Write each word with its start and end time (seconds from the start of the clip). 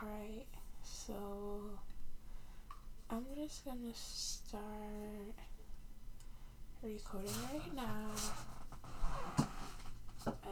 Alright, 0.00 0.46
so 0.84 1.14
I'm 3.10 3.24
just 3.34 3.64
gonna 3.64 3.92
start 3.94 4.62
recording 6.82 7.32
right 7.52 7.74
now 7.74 8.12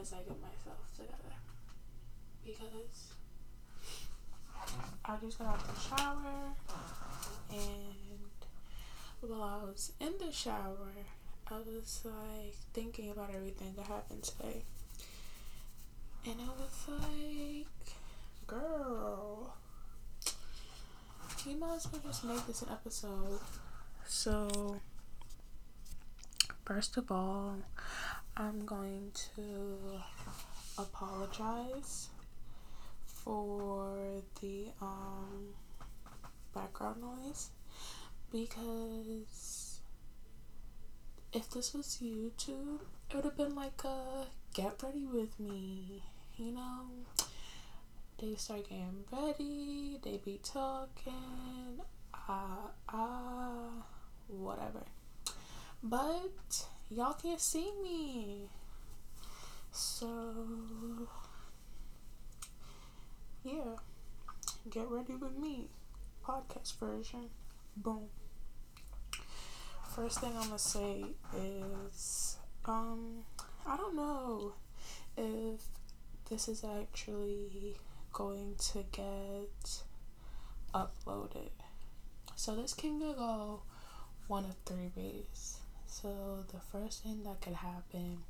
as 0.01 0.12
I 0.12 0.17
get 0.17 0.40
myself 0.40 0.80
together 0.96 1.37
because 2.45 3.12
I 5.04 5.17
just 5.22 5.38
got 5.38 5.49
out 5.49 5.60
the 5.60 5.81
shower 5.81 6.56
and 7.53 8.01
while 9.21 9.42
I 9.42 9.65
was 9.65 9.92
in 10.01 10.15
the 10.19 10.33
shower, 10.33 10.90
I 11.49 11.54
was 11.54 12.01
like 12.04 12.56
thinking 12.74 13.10
about 13.10 13.31
everything 13.33 13.74
that 13.76 13.87
happened 13.87 14.24
today. 14.24 14.65
And 16.24 16.41
I 16.41 16.48
was 16.60 17.01
like, 17.01 17.66
girl, 18.47 19.55
you 21.45 21.57
might 21.57 21.77
as 21.77 21.93
well 21.93 22.01
just 22.05 22.25
make 22.25 22.47
this 22.47 22.62
an 22.62 22.69
episode. 22.71 23.41
So, 24.07 24.80
first 26.65 26.97
of 26.97 27.11
all, 27.11 27.57
I'm 28.37 28.65
going 28.65 29.11
to 29.35 30.01
apologize 30.79 32.09
for 33.07 34.23
the 34.41 34.66
um, 34.80 35.55
background 36.55 37.01
noise 37.01 37.51
because 38.30 39.80
if 41.33 41.51
this 41.51 41.74
was 41.74 41.99
YouTube, 42.02 42.80
it 43.10 43.15
would 43.15 43.24
have 43.24 43.37
been 43.37 43.55
like 43.55 43.83
a 43.85 44.27
get 44.55 44.83
ready 44.83 45.07
with 45.07 45.38
me, 45.41 46.02
you 46.37 46.52
know. 46.52 46.87
They 48.19 48.34
start 48.37 48.66
getting 48.69 49.05
ready, 49.12 49.98
they 50.02 50.16
be 50.24 50.41
talking, 50.43 51.80
ah, 52.15 52.29
uh, 52.29 52.68
ah, 52.88 53.66
uh, 53.68 53.82
whatever. 54.29 54.85
But 55.82 56.66
y'all 56.88 57.13
can't 57.13 57.41
see 57.41 57.71
me. 57.82 58.49
So, 59.71 60.35
yeah, 63.45 63.76
get 64.70 64.88
ready 64.88 65.14
with 65.14 65.36
me. 65.36 65.69
Podcast 66.26 66.78
version. 66.80 67.28
Boom. 67.76 68.08
First 69.94 70.20
thing 70.20 70.32
I'm 70.38 70.46
gonna 70.46 70.58
say 70.58 71.04
is, 71.38 72.38
um, 72.64 73.24
I 73.66 73.76
don't 73.76 73.94
know 73.94 74.54
if 75.19 75.60
this 76.30 76.48
is 76.48 76.64
actually 76.64 77.76
going 78.17 78.55
to 78.56 78.83
get 78.92 79.83
uploaded. 80.75 81.50
So 82.34 82.56
this 82.56 82.72
can 82.72 82.98
go 82.98 83.61
one 84.27 84.45
of 84.47 84.55
three 84.64 84.91
ways. 84.97 85.59
So 85.86 86.42
the 86.50 86.61
first 86.72 87.03
thing 87.03 87.25
that 87.25 87.42
could 87.42 87.53
happen 87.56 88.20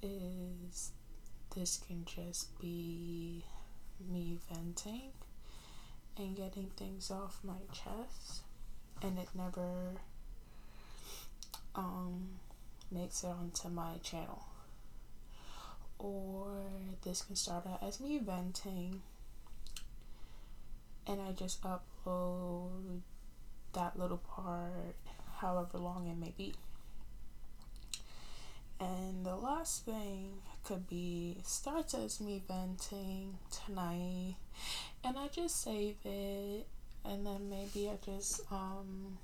is 0.00 0.92
this 1.56 1.80
can 1.84 2.04
just 2.04 2.56
be 2.60 3.44
me 4.08 4.38
venting 4.48 5.10
and 6.16 6.36
getting 6.36 6.70
things 6.76 7.10
off 7.10 7.40
my 7.42 7.58
chest 7.72 8.42
and 9.02 9.18
it 9.18 9.28
never 9.34 9.94
um, 11.74 12.38
makes 12.92 13.24
it 13.24 13.30
onto 13.30 13.68
my 13.68 13.94
channel. 14.04 14.44
Or 16.02 16.48
this 17.04 17.22
can 17.22 17.36
start 17.36 17.64
out 17.64 17.80
as 17.80 18.00
me 18.00 18.18
venting 18.18 19.02
and 21.06 21.20
I 21.20 21.30
just 21.30 21.62
upload 21.62 23.02
that 23.72 23.96
little 23.96 24.18
part 24.18 24.96
however 25.36 25.78
long 25.78 26.08
it 26.08 26.16
may 26.18 26.34
be. 26.36 26.54
And 28.80 29.24
the 29.24 29.36
last 29.36 29.84
thing 29.84 30.38
could 30.64 30.88
be 30.88 31.38
starts 31.44 31.94
as 31.94 32.20
me 32.20 32.42
venting 32.48 33.38
tonight 33.50 34.34
and 35.04 35.16
I 35.16 35.28
just 35.28 35.62
save 35.62 35.96
it 36.04 36.66
and 37.04 37.24
then 37.24 37.48
maybe 37.48 37.88
I 37.88 37.96
just 38.04 38.40
um 38.50 39.18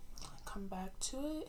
come 0.45 0.69
back 0.69 0.99
to 1.01 1.17
it 1.41 1.49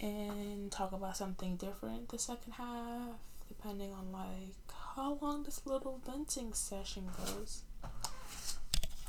and 0.00 0.72
talk 0.72 0.90
about 0.92 1.16
something 1.16 1.54
different 1.56 2.08
the 2.08 2.18
second 2.18 2.52
half 2.54 3.16
depending 3.64 3.92
on 3.94 4.12
like 4.12 4.76
how 4.94 5.16
long 5.22 5.42
this 5.44 5.62
little 5.64 5.98
venting 6.04 6.52
session 6.52 7.08
goes. 7.16 7.62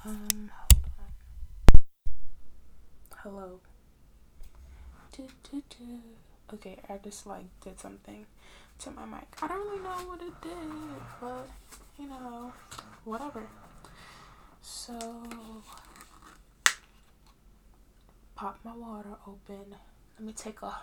Um 0.05 0.49
hello. 3.17 3.59
Okay 6.53 6.77
i 6.89 6.97
just 7.03 7.25
like 7.25 7.45
did 7.61 7.79
something 7.79 8.25
to 8.79 8.91
my 8.91 9.05
mic. 9.05 9.27
I 9.41 9.47
don't 9.47 9.59
really 9.59 9.83
know 9.83 9.89
what 10.07 10.21
it 10.21 10.41
did 10.41 10.51
but 11.19 11.49
you 11.99 12.07
know 12.07 12.53
whatever. 13.03 13.43
So 14.61 14.97
pop 18.35 18.59
my 18.63 18.73
water 18.73 19.17
open. 19.27 19.75
Let 20.17 20.25
me 20.25 20.31
take 20.31 20.61
a, 20.61 20.73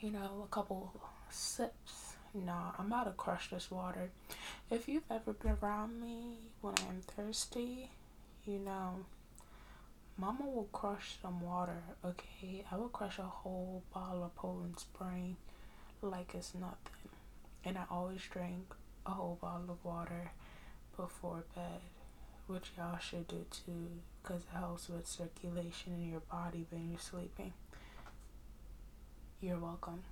you 0.00 0.10
know, 0.10 0.42
a 0.44 0.48
couple 0.48 0.92
sips. 1.30 2.03
Nah, 2.34 2.72
I'm 2.78 2.86
about 2.86 3.04
to 3.04 3.12
crush 3.12 3.50
this 3.50 3.70
water. 3.70 4.10
If 4.70 4.88
you've 4.88 5.10
ever 5.10 5.32
been 5.32 5.56
around 5.62 6.00
me 6.00 6.38
when 6.60 6.74
I'm 6.88 7.00
thirsty, 7.00 7.90
you 8.44 8.58
know, 8.58 9.04
Mama 10.16 10.44
will 10.44 10.68
crush 10.72 11.16
some 11.22 11.40
water, 11.40 11.82
okay? 12.04 12.64
I 12.70 12.76
will 12.76 12.88
crush 12.88 13.18
a 13.18 13.22
whole 13.22 13.84
bottle 13.92 14.24
of 14.24 14.34
Poland 14.34 14.80
Spring 14.80 15.36
like 16.02 16.34
it's 16.34 16.54
nothing. 16.54 17.10
And 17.64 17.78
I 17.78 17.84
always 17.90 18.22
drink 18.22 18.74
a 19.06 19.10
whole 19.10 19.38
bottle 19.40 19.70
of 19.70 19.84
water 19.84 20.32
before 20.96 21.44
bed 21.54 21.80
which 22.46 22.72
y'all 22.76 22.98
should 22.98 23.26
do 23.26 23.44
too 23.50 23.88
because 24.22 24.42
it 24.42 24.56
helps 24.56 24.88
with 24.88 25.06
circulation 25.06 25.94
in 25.94 26.10
your 26.10 26.20
body 26.20 26.66
when 26.70 26.90
you're 26.90 26.98
sleeping. 26.98 27.52
You're 29.40 29.58
welcome. 29.58 30.02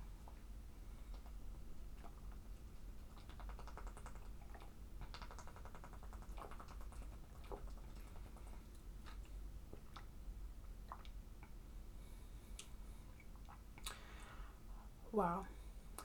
Wow, 15.13 15.45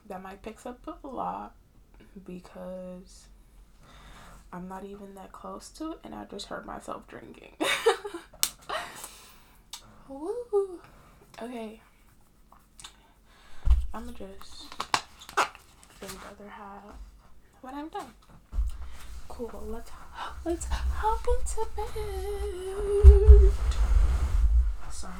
that 0.07 0.21
might 0.21 0.41
pick 0.43 0.63
up 0.67 0.85
a 1.03 1.07
lot 1.07 1.55
because 2.27 3.25
I'm 4.53 4.67
not 4.67 4.85
even 4.85 5.15
that 5.15 5.31
close 5.31 5.69
to 5.71 5.93
it, 5.93 5.99
and 6.03 6.13
I 6.13 6.25
just 6.25 6.45
heard 6.45 6.67
myself 6.67 7.07
drinking. 7.07 7.53
Woo. 10.07 10.79
Okay. 11.41 11.81
I'm 13.95 14.05
gonna 14.05 14.11
just 14.11 14.69
drink 15.99 16.13
the 16.13 16.27
other 16.29 16.47
half 16.51 16.83
when 17.61 17.73
I'm 17.73 17.89
done. 17.89 18.13
Cool. 19.27 19.63
Let's 19.65 19.89
let's 20.45 20.67
hop 20.69 21.25
into 21.27 21.65
bed. 21.75 23.51
Sorry. 24.91 25.13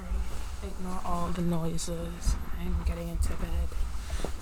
Ignore 0.63 1.01
all 1.03 1.29
the 1.29 1.41
noises. 1.41 2.35
I'm 2.59 2.83
getting 2.85 3.07
into 3.07 3.29
bed 3.29 3.69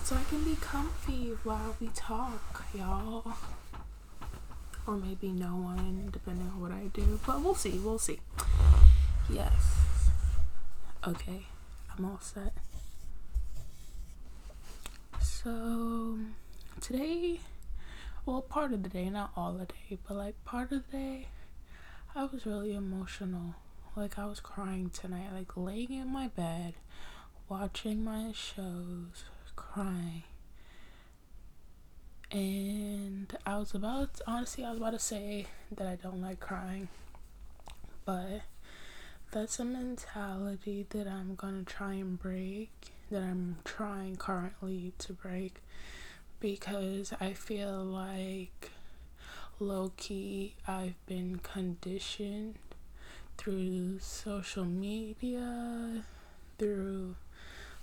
so 0.02 0.16
I 0.16 0.24
can 0.28 0.42
be 0.44 0.56
comfy 0.56 1.32
while 1.44 1.76
we 1.80 1.88
talk, 1.88 2.64
y'all 2.74 3.34
or 4.88 4.96
maybe 4.96 5.28
no 5.28 5.48
one, 5.48 6.08
depending 6.10 6.48
on 6.48 6.60
what 6.62 6.72
I 6.72 6.86
do. 6.94 7.20
But 7.26 7.42
we'll 7.42 7.54
see, 7.54 7.78
we'll 7.78 7.98
see. 7.98 8.20
Yes. 9.28 10.08
Okay, 11.06 11.42
I'm 11.94 12.06
all 12.06 12.18
set. 12.22 12.54
So, 15.20 16.18
today, 16.80 17.40
well, 18.24 18.40
part 18.40 18.72
of 18.72 18.82
the 18.82 18.88
day, 18.88 19.10
not 19.10 19.30
all 19.36 19.52
the 19.52 19.66
day, 19.66 19.98
but 20.08 20.16
like 20.16 20.42
part 20.46 20.72
of 20.72 20.84
the 20.90 20.96
day, 20.96 21.28
I 22.16 22.24
was 22.24 22.46
really 22.46 22.74
emotional. 22.74 23.56
Like, 23.94 24.18
I 24.18 24.24
was 24.24 24.40
crying 24.40 24.88
tonight, 24.88 25.28
like 25.34 25.54
laying 25.54 25.92
in 25.92 26.10
my 26.10 26.28
bed, 26.28 26.74
watching 27.48 28.04
my 28.04 28.32
shows, 28.32 29.24
crying. 29.56 30.24
And 32.30 33.34
I 33.46 33.56
was 33.56 33.74
about, 33.74 34.20
honestly, 34.26 34.64
I 34.64 34.70
was 34.70 34.78
about 34.78 34.92
to 34.92 34.98
say 34.98 35.46
that 35.74 35.86
I 35.86 35.96
don't 35.96 36.20
like 36.20 36.40
crying, 36.40 36.88
but 38.04 38.42
that's 39.30 39.58
a 39.58 39.64
mentality 39.64 40.86
that 40.90 41.06
I'm 41.08 41.34
gonna 41.36 41.62
try 41.62 41.94
and 41.94 42.18
break, 42.18 42.70
that 43.10 43.22
I'm 43.22 43.56
trying 43.64 44.16
currently 44.16 44.92
to 44.98 45.14
break, 45.14 45.62
because 46.40 47.14
I 47.18 47.32
feel 47.32 47.82
like 47.82 48.72
low 49.58 49.92
key, 49.96 50.54
I've 50.66 51.04
been 51.06 51.40
conditioned 51.42 52.56
through 53.38 54.00
social 54.00 54.66
media, 54.66 56.04
through 56.58 57.16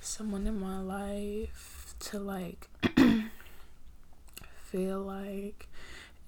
someone 0.06 0.46
in 0.48 0.60
my 0.60 0.80
life 0.80 1.96
to 2.00 2.20
like 2.20 2.68
feel 4.66 5.00
like 5.00 5.68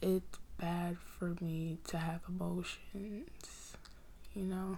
it's 0.01 0.39
bad 0.59 0.97
for 0.97 1.35
me 1.41 1.77
to 1.87 1.97
have 1.97 2.21
emotions, 2.27 3.77
you 4.35 4.43
know? 4.43 4.77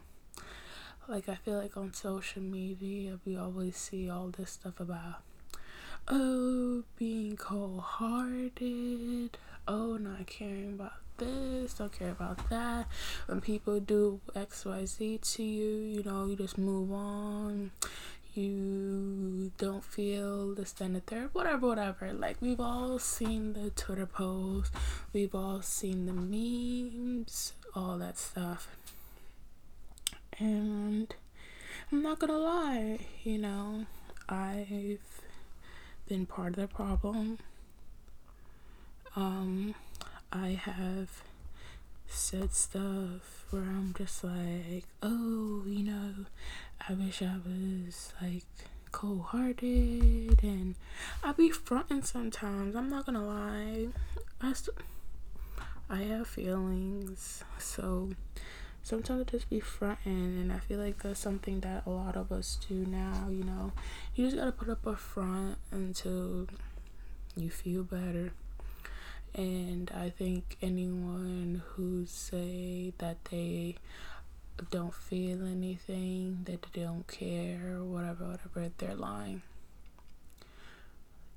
Like, 1.08 1.28
I 1.28 1.36
feel 1.36 1.58
like 1.58 1.76
on 1.76 1.94
social 1.94 2.42
media, 2.42 3.20
we 3.26 3.36
always 3.36 3.78
see 3.78 4.10
all 4.10 4.28
this 4.28 4.52
stuff 4.52 4.80
about, 4.80 5.24
oh, 6.08 6.84
being 6.98 7.36
cold 7.36 7.80
hearted, 7.80 9.38
oh, 9.68 9.98
not 9.98 10.28
caring 10.28 10.74
about 10.74 10.94
this, 11.18 11.74
don't 11.74 11.92
care 11.92 12.12
about 12.12 12.50
that. 12.50 12.88
When 13.26 13.42
people 13.42 13.80
do 13.80 14.20
XYZ 14.36 15.34
to 15.36 15.44
you, 15.44 15.98
you 15.98 16.04
know, 16.04 16.28
you 16.28 16.36
just 16.36 16.58
move 16.58 16.92
on. 16.92 17.72
You 18.36 19.52
don't 19.58 19.84
feel 19.84 20.54
this, 20.54 20.72
then 20.72 20.94
the 20.94 21.00
third, 21.00 21.30
whatever, 21.34 21.68
whatever. 21.68 22.14
Like, 22.14 22.38
we've 22.42 22.60
all 22.60 23.00
seen 23.00 23.54
the 23.54 23.72
Twitter 23.72 24.06
posts, 24.06 24.72
we've 25.14 25.34
all 25.34 25.62
seen 25.62 26.06
the 26.06 26.14
memes, 26.14 27.54
all 27.76 27.98
that 27.98 28.18
stuff. 28.18 28.70
And 30.38 31.14
I'm 31.92 32.02
not 32.04 32.20
gonna 32.20 32.38
lie, 32.38 33.00
you 33.24 33.40
know, 33.40 33.86
I've 34.30 35.00
been 36.08 36.26
part 36.26 36.50
of 36.50 36.56
the 36.58 36.68
problem. 36.68 37.40
Um, 39.16 39.74
I 40.32 40.50
have 40.50 41.24
said 42.08 42.54
stuff 42.54 43.46
where 43.50 43.64
I'm 43.64 43.94
just 43.98 44.24
like, 44.24 44.86
oh, 45.02 45.64
you 45.66 45.84
know, 45.84 46.14
I 46.88 46.94
wish 46.94 47.22
I 47.22 47.36
was 47.46 48.14
like 48.22 48.46
cold 48.92 49.22
hearted 49.28 50.40
and 50.44 50.76
I 51.24 51.32
be 51.34 51.50
fronting 51.52 52.02
sometimes. 52.04 52.76
I'm 52.76 52.90
not 52.90 53.06
gonna 53.06 53.26
lie. 53.26 53.88
I, 54.42 54.54
st- 54.54 54.78
I 55.90 55.98
have 56.04 56.28
feelings, 56.28 57.44
so 57.58 58.10
sometimes 58.84 59.22
I 59.28 59.32
just 59.32 59.50
be 59.50 59.60
fronting, 59.60 60.40
and 60.40 60.52
I 60.52 60.60
feel 60.60 60.80
like 60.80 61.04
that's 61.04 61.20
something 61.20 61.60
that 61.62 61.86
a 61.86 61.90
lot 61.90 62.16
of 62.16 62.32
us 62.32 62.58
do 62.68 62.86
now. 62.86 63.28
You 63.30 63.44
know, 63.44 63.72
you 64.16 64.26
just 64.26 64.38
gotta 64.38 64.52
put 64.52 64.70
up 64.70 64.86
a 64.86 64.96
front 64.96 65.58
until 65.72 66.48
you 67.36 67.50
feel 67.50 67.84
better 67.84 68.32
and 69.36 69.92
I 69.96 70.10
think 70.10 70.58
anyone 70.62 71.62
who 71.70 72.06
say 72.06 72.94
that 72.98 73.18
they 73.32 73.76
don't 74.70 74.94
feel 74.94 75.46
anything, 75.46 76.40
that 76.46 76.66
they 76.74 76.82
don't 76.82 77.08
care, 77.08 77.84
whatever, 77.84 78.26
whatever, 78.26 78.72
they're 78.78 78.96
lying. 78.96 79.42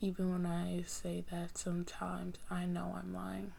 Even 0.00 0.32
when 0.32 0.46
I 0.46 0.82
say 0.86 1.24
that 1.30 1.56
sometimes 1.56 2.36
I 2.50 2.64
know 2.66 2.96
I'm 2.98 3.14
lying. 3.14 3.52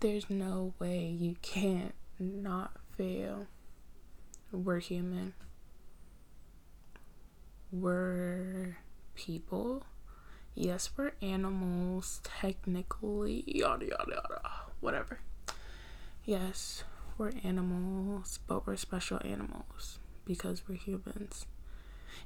There's 0.00 0.28
no 0.28 0.74
way 0.78 1.06
you 1.06 1.36
can't 1.42 1.94
not 2.18 2.72
feel. 2.96 3.46
We're 4.50 4.80
human. 4.80 5.34
We're 7.70 8.76
people 9.14 9.84
yes, 10.54 10.90
we're 10.96 11.12
animals, 11.22 12.20
technically, 12.24 13.44
yada 13.46 13.86
yada 13.86 14.10
yada, 14.10 14.50
whatever. 14.80 15.20
Yes, 16.24 16.84
we're 17.18 17.32
animals, 17.42 18.38
but 18.46 18.66
we're 18.66 18.76
special 18.76 19.20
animals 19.24 19.98
because 20.24 20.62
we're 20.68 20.76
humans. 20.76 21.46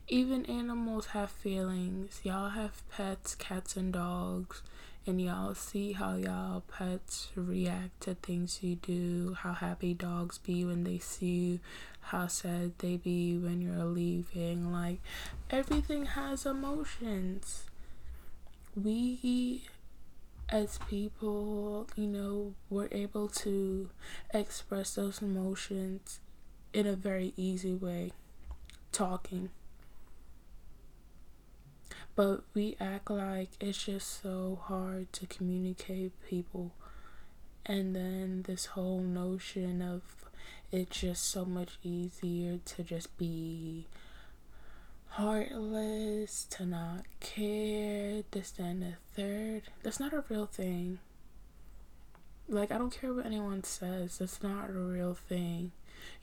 Even 0.08 0.44
animals 0.46 1.06
have 1.06 1.30
feelings. 1.30 2.20
Y'all 2.22 2.50
have 2.50 2.82
pets, 2.90 3.34
cats, 3.34 3.76
and 3.76 3.92
dogs, 3.92 4.62
and 5.06 5.20
y'all 5.20 5.54
see 5.54 5.92
how 5.92 6.16
y'all 6.16 6.60
pets 6.60 7.30
react 7.34 8.02
to 8.02 8.14
things 8.14 8.62
you 8.62 8.76
do, 8.76 9.34
how 9.40 9.54
happy 9.54 9.94
dogs 9.94 10.38
be 10.38 10.64
when 10.64 10.84
they 10.84 10.98
see 10.98 11.26
you, 11.26 11.60
how 12.00 12.26
sad 12.26 12.72
they 12.78 12.96
be 12.98 13.38
when 13.38 13.62
you're 13.62 13.84
leaving. 13.84 14.72
Like, 14.72 15.00
everything 15.50 16.04
has 16.06 16.44
emotions 16.44 17.64
we 18.76 19.62
as 20.48 20.78
people, 20.88 21.88
you 21.96 22.06
know, 22.06 22.54
were 22.70 22.88
able 22.92 23.28
to 23.28 23.90
express 24.32 24.94
those 24.94 25.20
emotions 25.20 26.20
in 26.72 26.86
a 26.86 26.94
very 26.94 27.32
easy 27.36 27.74
way, 27.74 28.12
talking. 28.92 29.50
But 32.14 32.44
we 32.54 32.76
act 32.80 33.10
like 33.10 33.50
it's 33.60 33.84
just 33.84 34.22
so 34.22 34.58
hard 34.62 35.12
to 35.14 35.26
communicate 35.26 36.12
people. 36.28 36.72
And 37.66 37.94
then 37.94 38.44
this 38.46 38.66
whole 38.66 39.00
notion 39.00 39.82
of 39.82 40.02
it's 40.72 41.00
just 41.00 41.24
so 41.24 41.44
much 41.44 41.78
easier 41.82 42.58
to 42.64 42.82
just 42.82 43.16
be 43.18 43.86
heartless, 45.16 46.44
to 46.50 46.66
not 46.66 47.06
care, 47.20 48.22
this, 48.32 48.50
then 48.50 48.80
the 48.80 48.92
third. 49.14 49.62
That's 49.82 49.98
not 49.98 50.12
a 50.12 50.22
real 50.28 50.44
thing. 50.44 50.98
Like, 52.46 52.70
I 52.70 52.76
don't 52.76 52.92
care 52.92 53.14
what 53.14 53.24
anyone 53.24 53.64
says, 53.64 54.18
that's 54.18 54.42
not 54.42 54.68
a 54.68 54.74
real 54.74 55.14
thing. 55.14 55.72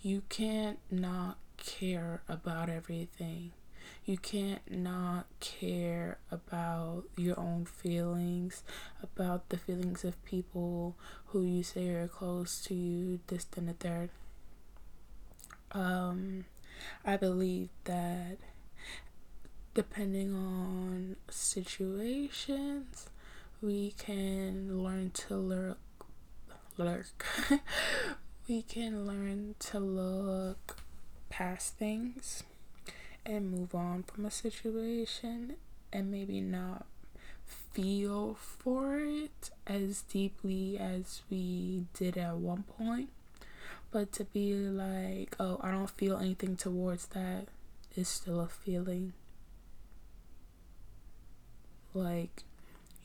You 0.03 0.21
can't 0.29 0.77
not 0.91 1.37
care 1.57 2.21
about 2.29 2.69
everything. 2.69 3.53
You 4.05 4.19
can't 4.19 4.61
not 4.69 5.25
care 5.39 6.19
about 6.31 7.05
your 7.17 7.39
own 7.39 7.65
feelings, 7.65 8.61
about 9.01 9.49
the 9.49 9.57
feelings 9.57 10.03
of 10.03 10.23
people 10.23 10.95
who 11.27 11.41
you 11.41 11.63
say 11.63 11.89
are 11.89 12.07
close 12.07 12.61
to 12.65 12.75
you, 12.75 13.21
this, 13.25 13.45
then 13.45 13.65
the 13.65 13.73
third. 13.73 14.11
Um, 15.71 16.45
I 17.03 17.17
believe 17.17 17.69
that 17.85 18.37
depending 19.73 20.35
on 20.35 21.15
situations, 21.29 23.09
we 23.61 23.91
can 23.97 24.83
learn 24.83 25.11
to 25.11 25.35
lurk. 25.35 25.77
Lurk. 26.77 27.25
we 28.47 28.61
can 28.61 29.05
learn 29.05 29.55
to 29.59 29.79
look 29.79 30.77
past 31.29 31.77
things 31.77 32.43
and 33.25 33.51
move 33.51 33.73
on 33.73 34.03
from 34.03 34.25
a 34.25 34.31
situation 34.31 35.55
and 35.91 36.11
maybe 36.11 36.41
not 36.41 36.85
feel 37.45 38.35
for 38.35 38.99
it 38.99 39.49
as 39.65 40.01
deeply 40.01 40.77
as 40.77 41.21
we 41.29 41.85
did 41.93 42.17
at 42.17 42.35
one 42.35 42.63
point. 42.63 43.09
But 43.91 44.11
to 44.13 44.25
be 44.25 44.53
like, 44.55 45.35
oh, 45.39 45.59
I 45.61 45.71
don't 45.71 45.89
feel 45.89 46.17
anything 46.17 46.55
towards 46.55 47.07
that 47.07 47.47
is 47.95 48.07
still 48.07 48.39
a 48.39 48.47
feeling 48.47 49.13
like 51.93 52.43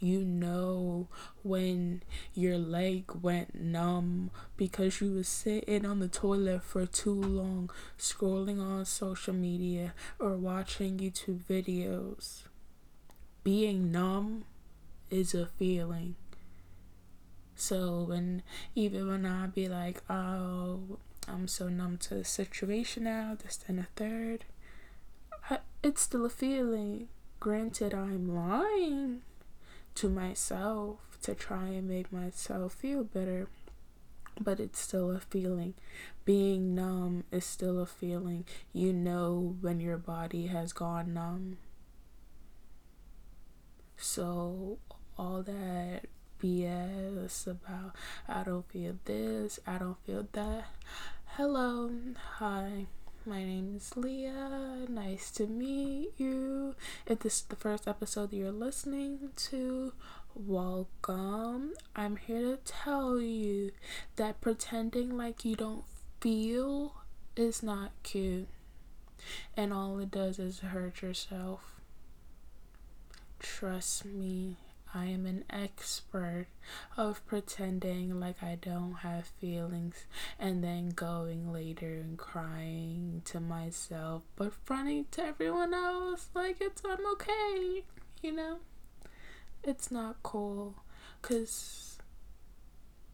you 0.00 0.24
know 0.24 1.08
when 1.42 2.02
your 2.34 2.56
leg 2.56 3.04
went 3.20 3.54
numb 3.54 4.30
because 4.56 5.00
you 5.00 5.12
was 5.12 5.28
sitting 5.28 5.84
on 5.84 5.98
the 5.98 6.08
toilet 6.08 6.62
for 6.62 6.86
too 6.86 7.14
long 7.14 7.70
scrolling 7.98 8.60
on 8.60 8.84
social 8.84 9.34
media 9.34 9.94
or 10.18 10.36
watching 10.36 10.98
YouTube 10.98 11.40
videos. 11.50 12.42
Being 13.42 13.90
numb 13.90 14.44
is 15.10 15.34
a 15.34 15.46
feeling. 15.46 16.14
So 17.56 18.04
when 18.04 18.42
even 18.76 19.08
when 19.08 19.26
I 19.26 19.46
be 19.46 19.68
like, 19.68 20.02
oh, 20.08 20.98
I'm 21.26 21.48
so 21.48 21.68
numb 21.68 21.98
to 21.98 22.14
the 22.14 22.24
situation 22.24 23.04
now, 23.04 23.36
this 23.42 23.56
then 23.56 23.80
a 23.80 23.88
third, 23.96 24.44
I, 25.50 25.58
it's 25.82 26.02
still 26.02 26.24
a 26.24 26.30
feeling. 26.30 27.08
Granted, 27.40 27.94
I'm 27.94 28.34
lying 28.34 29.22
to 29.94 30.08
myself 30.08 30.98
to 31.22 31.34
try 31.34 31.68
and 31.68 31.88
make 31.88 32.12
myself 32.12 32.74
feel 32.74 33.04
better, 33.04 33.48
but 34.40 34.58
it's 34.58 34.80
still 34.80 35.12
a 35.12 35.20
feeling. 35.20 35.74
Being 36.24 36.74
numb 36.74 37.24
is 37.30 37.44
still 37.44 37.78
a 37.78 37.86
feeling. 37.86 38.44
You 38.72 38.92
know 38.92 39.56
when 39.60 39.78
your 39.78 39.98
body 39.98 40.48
has 40.48 40.72
gone 40.72 41.14
numb. 41.14 41.58
So, 43.96 44.78
all 45.16 45.42
that 45.42 46.02
BS 46.42 47.46
about 47.46 47.94
I 48.28 48.42
don't 48.42 48.68
feel 48.70 48.96
this, 49.04 49.60
I 49.66 49.78
don't 49.78 49.98
feel 50.04 50.26
that. 50.32 50.66
Hello, 51.36 51.90
hi. 52.38 52.86
My 53.28 53.44
name 53.44 53.74
is 53.76 53.94
Leah. 53.94 54.86
Nice 54.88 55.30
to 55.32 55.46
meet 55.46 56.12
you. 56.16 56.74
If 57.06 57.18
this 57.18 57.40
is 57.40 57.42
the 57.42 57.56
first 57.56 57.86
episode 57.86 58.32
you're 58.32 58.50
listening 58.50 59.32
to, 59.50 59.92
Welcome. 60.34 61.74
I'm 61.94 62.16
here 62.16 62.56
to 62.56 62.58
tell 62.64 63.20
you 63.20 63.72
that 64.16 64.40
pretending 64.40 65.14
like 65.14 65.44
you 65.44 65.56
don't 65.56 65.84
feel 66.22 66.94
is 67.36 67.62
not 67.62 67.90
cute. 68.02 68.48
And 69.54 69.74
all 69.74 69.98
it 69.98 70.10
does 70.10 70.38
is 70.38 70.60
hurt 70.60 71.02
yourself. 71.02 71.82
Trust 73.40 74.06
me, 74.06 74.56
I 74.94 75.06
am 75.06 75.26
an 75.26 75.44
expert 75.50 76.46
of 76.96 77.24
pretending 77.26 78.18
like 78.18 78.42
I 78.42 78.56
don't 78.60 78.94
have 78.94 79.26
feelings 79.26 80.06
and 80.38 80.64
then 80.64 80.90
going 80.90 81.52
later 81.52 81.94
and 81.94 82.16
crying 82.16 83.22
to 83.26 83.40
myself, 83.40 84.22
but 84.36 84.54
fronting 84.64 85.06
to 85.12 85.24
everyone 85.24 85.74
else 85.74 86.30
like 86.34 86.58
it's 86.60 86.82
I'm 86.84 87.06
okay, 87.12 87.84
you 88.22 88.32
know? 88.32 88.58
It's 89.62 89.90
not 89.90 90.22
cool 90.22 90.76
because 91.20 91.98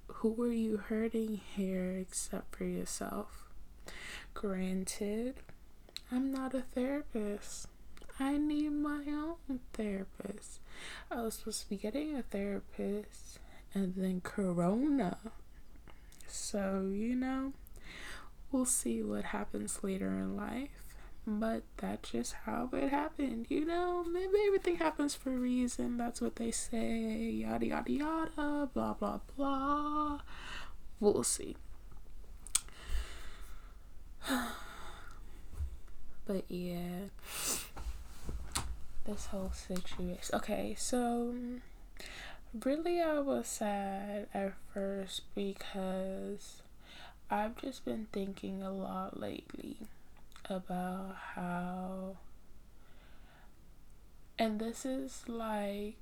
who 0.07 0.41
are 0.43 0.53
you 0.53 0.77
hurting 0.77 1.41
here 1.57 1.97
except 1.99 2.55
for 2.55 2.65
yourself? 2.65 3.49
Granted, 4.33 5.37
I'm 6.13 6.33
not 6.33 6.55
a 6.55 6.61
therapist. 6.61 7.69
I 8.19 8.39
need 8.39 8.71
my 8.71 9.03
own 9.09 9.61
therapist. 9.73 10.61
I 11.11 11.23
was 11.23 11.35
supposed 11.35 11.63
to 11.63 11.69
be 11.69 11.77
getting 11.77 12.15
a 12.17 12.23
therapist 12.23 13.41
and 13.75 13.95
then 13.97 14.21
Corona. 14.21 15.19
So, 16.29 16.89
you 16.93 17.17
know, 17.17 17.53
we'll 18.53 18.67
see 18.67 19.03
what 19.03 19.25
happens 19.25 19.81
later 19.83 20.09
in 20.09 20.37
life. 20.37 20.69
But 21.27 21.63
that's 21.79 22.11
just 22.11 22.35
how 22.45 22.69
it 22.73 22.91
happened, 22.91 23.47
you 23.49 23.65
know? 23.65 24.05
Maybe 24.05 24.35
everything 24.47 24.77
happens 24.77 25.15
for 25.15 25.31
a 25.31 25.39
reason. 25.39 25.97
That's 25.97 26.21
what 26.21 26.37
they 26.37 26.51
say. 26.51 27.31
Yada, 27.31 27.67
yada, 27.67 27.91
yada. 27.91 28.69
Blah, 28.73 28.95
blah, 28.95 29.21
blah. 29.35 30.21
We'll 31.01 31.25
see. 31.25 31.57
but 36.27 36.45
yeah 36.49 37.09
this 39.05 39.27
whole 39.27 39.53
situation. 39.53 40.35
Okay, 40.35 40.75
so 40.79 41.35
really, 42.65 43.01
I 43.01 43.19
was 43.21 43.47
sad 43.47 44.29
at 44.35 44.55
first 44.73 45.23
because 45.35 46.63
I've 47.31 47.57
just 47.57 47.85
been 47.85 48.07
thinking 48.13 48.63
a 48.63 48.71
lot 48.73 49.21
lately 49.21 49.77
about 50.49 51.17
how, 51.35 52.17
and 54.39 54.59
this 54.59 54.85
is 54.85 55.25
like, 55.27 55.95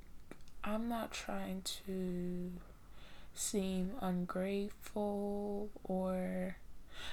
I'm 0.65 0.89
not 0.89 1.13
trying 1.13 1.63
to 1.87 2.53
seem 3.35 3.93
ungrateful 4.01 5.71
or 5.85 6.57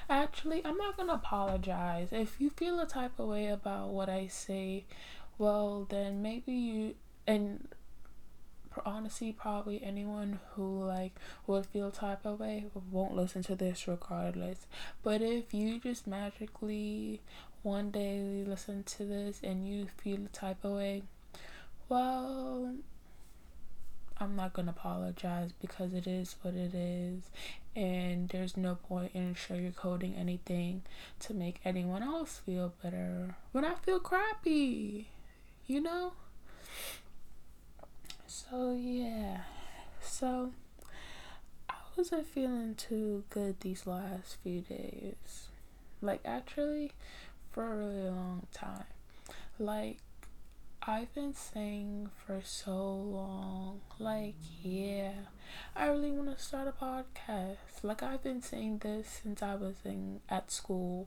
actually 0.08 0.64
i'm 0.64 0.76
not 0.76 0.96
gonna 0.96 1.12
apologize 1.14 2.08
if 2.12 2.40
you 2.40 2.50
feel 2.50 2.78
a 2.80 2.86
type 2.86 3.18
of 3.18 3.28
way 3.28 3.48
about 3.48 3.88
what 3.88 4.08
i 4.08 4.26
say 4.26 4.84
well 5.40 5.86
then 5.88 6.20
maybe 6.20 6.52
you 6.52 6.94
and 7.26 7.66
honestly 8.84 9.32
probably 9.32 9.82
anyone 9.82 10.38
who 10.52 10.84
like 10.84 11.14
would 11.46 11.64
feel 11.66 11.90
type 11.90 12.24
of 12.24 12.38
way 12.38 12.66
won't 12.92 13.16
listen 13.16 13.42
to 13.42 13.56
this 13.56 13.88
regardless. 13.88 14.66
But 15.02 15.22
if 15.22 15.52
you 15.54 15.80
just 15.80 16.06
magically 16.06 17.22
one 17.62 17.90
day 17.90 18.44
listen 18.46 18.84
to 18.84 19.04
this 19.04 19.40
and 19.42 19.66
you 19.66 19.86
feel 19.96 20.20
type 20.32 20.64
of 20.64 20.72
way 20.72 21.02
well 21.88 22.74
i'm 24.18 24.34
not 24.34 24.52
gonna 24.52 24.70
apologize 24.70 25.50
because 25.60 25.92
it 25.94 26.06
is 26.06 26.36
what 26.42 26.54
it 26.54 26.74
is. 26.74 27.22
And 27.74 28.28
there's 28.28 28.56
no 28.56 28.74
point 28.74 29.12
in 29.14 29.34
sugarcoating 29.34 30.18
anything 30.18 30.82
to 31.20 31.32
make 31.32 31.60
anyone 31.64 32.02
else 32.02 32.42
feel 32.44 32.74
better. 32.82 33.36
When 33.52 33.64
i 33.64 33.74
feel 33.74 34.00
crappy 34.00 35.08
you 35.70 35.80
know? 35.80 36.12
So, 38.26 38.76
yeah. 38.76 39.42
So, 40.02 40.50
I 41.68 41.74
wasn't 41.96 42.26
feeling 42.26 42.74
too 42.74 43.22
good 43.30 43.60
these 43.60 43.86
last 43.86 44.38
few 44.42 44.62
days. 44.62 45.46
Like, 46.02 46.22
actually, 46.24 46.90
for 47.52 47.72
a 47.72 47.76
really 47.76 48.08
long 48.10 48.48
time. 48.52 48.86
Like, 49.60 49.98
I've 50.82 51.14
been 51.14 51.34
saying 51.34 52.10
for 52.26 52.40
so 52.42 52.74
long, 52.92 53.80
like, 54.00 54.34
yeah, 54.64 55.12
I 55.76 55.86
really 55.86 56.10
want 56.10 56.36
to 56.36 56.42
start 56.42 56.66
a 56.66 56.72
podcast. 56.84 57.84
Like, 57.84 58.02
I've 58.02 58.24
been 58.24 58.42
saying 58.42 58.78
this 58.78 59.20
since 59.22 59.40
I 59.40 59.54
was 59.54 59.76
in 59.84 60.20
at 60.28 60.50
school. 60.50 61.06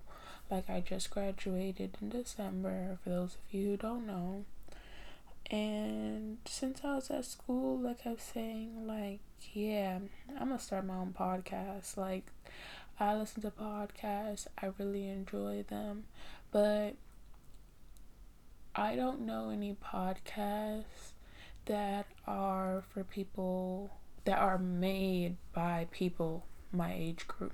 Like, 0.49 0.69
I 0.69 0.79
just 0.79 1.09
graduated 1.09 1.97
in 2.01 2.09
December, 2.09 2.97
for 3.03 3.09
those 3.09 3.35
of 3.35 3.53
you 3.53 3.71
who 3.71 3.77
don't 3.77 4.07
know. 4.07 4.45
And 5.51 6.37
since 6.45 6.81
I 6.83 6.95
was 6.95 7.11
at 7.11 7.25
school, 7.25 7.79
like 7.79 8.05
I 8.05 8.11
was 8.11 8.21
saying, 8.21 8.87
like, 8.87 9.19
yeah, 9.53 9.99
I'm 10.29 10.47
gonna 10.47 10.59
start 10.59 10.85
my 10.85 10.95
own 10.95 11.13
podcast. 11.17 11.97
Like, 11.97 12.25
I 12.99 13.15
listen 13.15 13.41
to 13.41 13.51
podcasts, 13.51 14.47
I 14.61 14.69
really 14.77 15.07
enjoy 15.09 15.65
them, 15.67 16.05
but 16.51 16.95
I 18.75 18.95
don't 18.95 19.21
know 19.21 19.49
any 19.49 19.75
podcasts 19.75 21.11
that 21.65 22.07
are 22.25 22.83
for 22.93 23.03
people 23.03 23.91
that 24.25 24.39
are 24.39 24.57
made 24.57 25.37
by 25.53 25.87
people 25.91 26.45
my 26.71 26.93
age 26.93 27.27
group 27.27 27.53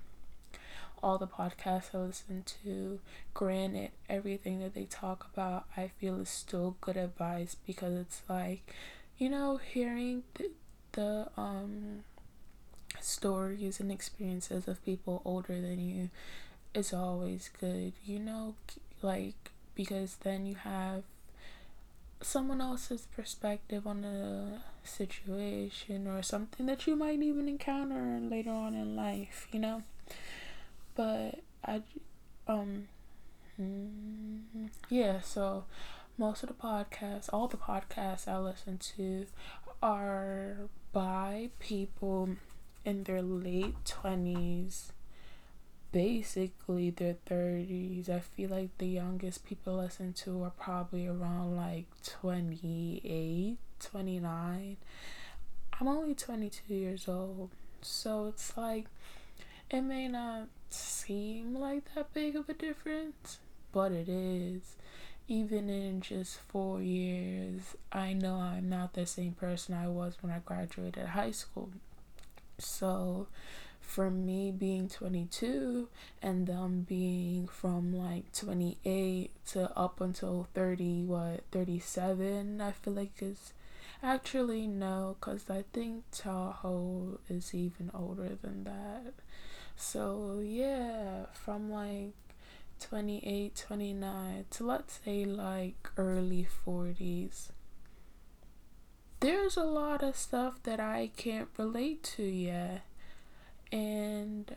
all 1.01 1.17
the 1.17 1.27
podcasts 1.27 1.93
I 1.93 1.99
listen 1.99 2.43
to. 2.63 2.99
Granted, 3.33 3.91
everything 4.09 4.59
that 4.59 4.73
they 4.73 4.85
talk 4.85 5.27
about, 5.33 5.65
I 5.75 5.91
feel 5.99 6.19
is 6.21 6.29
still 6.29 6.75
good 6.81 6.97
advice 6.97 7.55
because 7.65 7.97
it's 7.97 8.21
like, 8.29 8.73
you 9.17 9.29
know, 9.29 9.57
hearing 9.57 10.23
the, 10.35 10.51
the 10.93 11.27
um 11.37 12.03
stories 12.99 13.79
and 13.79 13.91
experiences 13.91 14.67
of 14.67 14.83
people 14.83 15.21
older 15.23 15.59
than 15.61 15.79
you 15.79 16.09
is 16.73 16.93
always 16.93 17.49
good, 17.59 17.93
you 18.05 18.19
know, 18.19 18.55
like 19.01 19.51
because 19.75 20.17
then 20.17 20.45
you 20.45 20.55
have 20.55 21.03
someone 22.21 22.59
else's 22.59 23.07
perspective 23.15 23.87
on 23.87 24.03
a 24.03 24.61
situation 24.83 26.05
or 26.05 26.21
something 26.21 26.65
that 26.65 26.85
you 26.85 26.95
might 26.95 27.21
even 27.21 27.47
encounter 27.47 28.19
later 28.21 28.49
on 28.49 28.73
in 28.73 28.95
life, 28.95 29.47
you 29.51 29.59
know 29.59 29.83
but 30.99 31.39
I 31.63 31.81
um 32.45 32.89
yeah 34.89 35.21
so 35.21 35.63
most 36.17 36.43
of 36.43 36.49
the 36.49 36.55
podcasts 36.55 37.29
all 37.31 37.47
the 37.47 37.55
podcasts 37.55 38.27
I 38.27 38.37
listen 38.37 38.77
to 38.97 39.25
are 39.81 40.57
by 40.91 41.51
people 41.59 42.31
in 42.83 43.03
their 43.03 43.21
late 43.21 43.81
20s 43.85 44.91
basically 45.93 46.89
their 46.89 47.15
30s 47.25 48.09
I 48.09 48.19
feel 48.19 48.49
like 48.49 48.77
the 48.77 48.87
youngest 48.87 49.45
people 49.45 49.77
listen 49.77 50.11
to 50.25 50.43
are 50.43 50.51
probably 50.51 51.07
around 51.07 51.55
like 51.55 51.85
28 52.03 53.57
29 53.79 54.77
I'm 55.79 55.87
only 55.87 56.13
22 56.13 56.73
years 56.73 57.07
old 57.07 57.51
so 57.81 58.27
it's 58.27 58.57
like 58.57 58.87
it 59.71 59.79
may 59.79 60.09
not 60.09 60.49
seem 60.73 61.55
like 61.55 61.93
that 61.95 62.13
big 62.13 62.35
of 62.35 62.49
a 62.49 62.53
difference, 62.53 63.39
but 63.71 63.91
it 63.91 64.09
is. 64.09 64.75
Even 65.27 65.69
in 65.69 66.01
just 66.01 66.39
four 66.39 66.81
years, 66.81 67.75
I 67.91 68.13
know 68.13 68.35
I'm 68.35 68.67
not 68.67 68.93
the 68.93 69.05
same 69.05 69.33
person 69.33 69.75
I 69.75 69.87
was 69.87 70.17
when 70.21 70.31
I 70.31 70.39
graduated 70.39 71.05
high 71.09 71.31
school. 71.31 71.69
So, 72.57 73.27
for 73.79 74.09
me 74.11 74.51
being 74.51 74.87
22 74.87 75.87
and 76.21 76.45
them 76.47 76.85
being 76.87 77.47
from 77.47 77.93
like 77.95 78.31
28 78.33 79.31
to 79.47 79.77
up 79.77 79.99
until 80.01 80.47
30, 80.53 81.03
what, 81.03 81.43
37, 81.51 82.61
I 82.61 82.71
feel 82.71 82.93
like 82.93 83.21
is 83.21 83.53
actually 84.03 84.67
no, 84.67 85.15
because 85.19 85.49
I 85.49 85.63
think 85.73 86.03
Tahoe 86.11 87.19
is 87.29 87.53
even 87.53 87.91
older 87.93 88.37
than 88.41 88.63
that. 88.65 89.13
So, 89.81 90.41
yeah, 90.43 91.27
from 91.31 91.71
like 91.71 92.11
28, 92.81 93.55
29 93.55 94.45
to 94.51 94.63
let's 94.65 94.99
say 95.05 95.23
like 95.23 95.89
early 95.95 96.45
40s. 96.67 97.47
There's 99.21 99.55
a 99.55 99.63
lot 99.63 100.03
of 100.03 100.17
stuff 100.17 100.61
that 100.63 100.81
I 100.81 101.11
can't 101.15 101.47
relate 101.57 102.03
to 102.17 102.23
yet. 102.23 102.81
And 103.71 104.53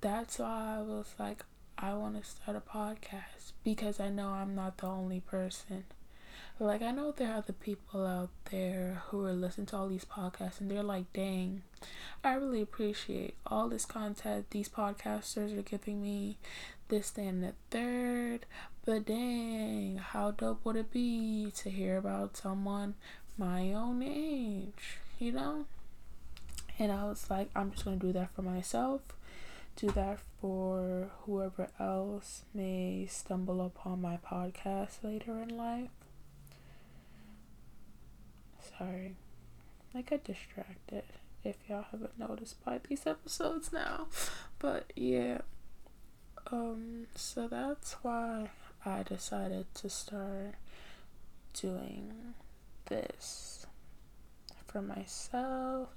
that's 0.00 0.40
why 0.40 0.78
I 0.78 0.82
was 0.82 1.14
like, 1.16 1.44
I 1.78 1.94
want 1.94 2.20
to 2.20 2.28
start 2.28 2.56
a 2.56 2.60
podcast 2.60 3.52
because 3.62 4.00
I 4.00 4.08
know 4.08 4.30
I'm 4.30 4.56
not 4.56 4.78
the 4.78 4.88
only 4.88 5.20
person. 5.20 5.84
Like, 6.58 6.80
I 6.80 6.90
know 6.90 7.12
there 7.12 7.32
are 7.32 7.38
other 7.38 7.52
people 7.52 8.06
out 8.06 8.30
there 8.50 9.02
who 9.08 9.26
are 9.26 9.34
listening 9.34 9.66
to 9.66 9.76
all 9.76 9.88
these 9.88 10.06
podcasts 10.06 10.58
and 10.58 10.70
they're 10.70 10.82
like, 10.82 11.12
dang, 11.12 11.62
I 12.24 12.32
really 12.32 12.62
appreciate 12.62 13.34
all 13.46 13.68
this 13.68 13.84
content 13.84 14.46
these 14.50 14.70
podcasters 14.70 15.56
are 15.58 15.62
giving 15.62 16.00
me, 16.00 16.38
this, 16.88 17.10
that, 17.10 17.22
and 17.22 17.42
the 17.42 17.52
third. 17.70 18.46
But 18.86 19.04
dang, 19.04 19.98
how 19.98 20.30
dope 20.30 20.64
would 20.64 20.76
it 20.76 20.90
be 20.90 21.52
to 21.56 21.68
hear 21.68 21.98
about 21.98 22.38
someone 22.38 22.94
my 23.36 23.74
own 23.74 24.02
age, 24.02 24.98
you 25.18 25.32
know? 25.32 25.66
And 26.78 26.90
I 26.90 27.04
was 27.04 27.28
like, 27.28 27.50
I'm 27.54 27.72
just 27.72 27.84
going 27.84 28.00
to 28.00 28.06
do 28.06 28.12
that 28.14 28.34
for 28.34 28.40
myself, 28.40 29.02
do 29.76 29.88
that 29.88 30.20
for 30.40 31.10
whoever 31.26 31.68
else 31.78 32.44
may 32.54 33.06
stumble 33.10 33.60
upon 33.60 34.00
my 34.00 34.16
podcast 34.26 35.02
later 35.02 35.38
in 35.38 35.54
life. 35.54 35.90
Sorry, 38.78 39.16
I 39.94 40.02
got 40.02 40.24
distracted 40.24 41.04
if 41.44 41.56
y'all 41.68 41.86
haven't 41.90 42.18
noticed 42.18 42.62
by 42.64 42.78
these 42.88 43.06
episodes 43.06 43.72
now. 43.72 44.08
But 44.58 44.92
yeah, 44.96 45.42
um, 46.50 47.06
so 47.14 47.48
that's 47.48 47.92
why 48.02 48.50
I 48.84 49.02
decided 49.02 49.66
to 49.76 49.88
start 49.88 50.54
doing 51.54 52.34
this 52.86 53.66
for 54.66 54.82
myself 54.82 55.88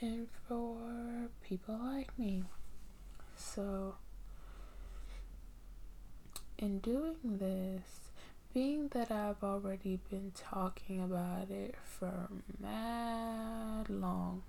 and 0.00 0.28
for 0.48 1.28
people 1.42 1.78
like 1.82 2.16
me. 2.18 2.44
So, 3.36 3.96
in 6.58 6.78
doing 6.78 7.16
this, 7.24 8.05
being 8.56 8.88
that 8.88 9.10
I've 9.10 9.44
already 9.44 10.00
been 10.08 10.32
talking 10.34 11.02
about 11.02 11.50
it 11.50 11.74
for 11.84 12.28
mad 12.58 13.90
long, 13.90 14.44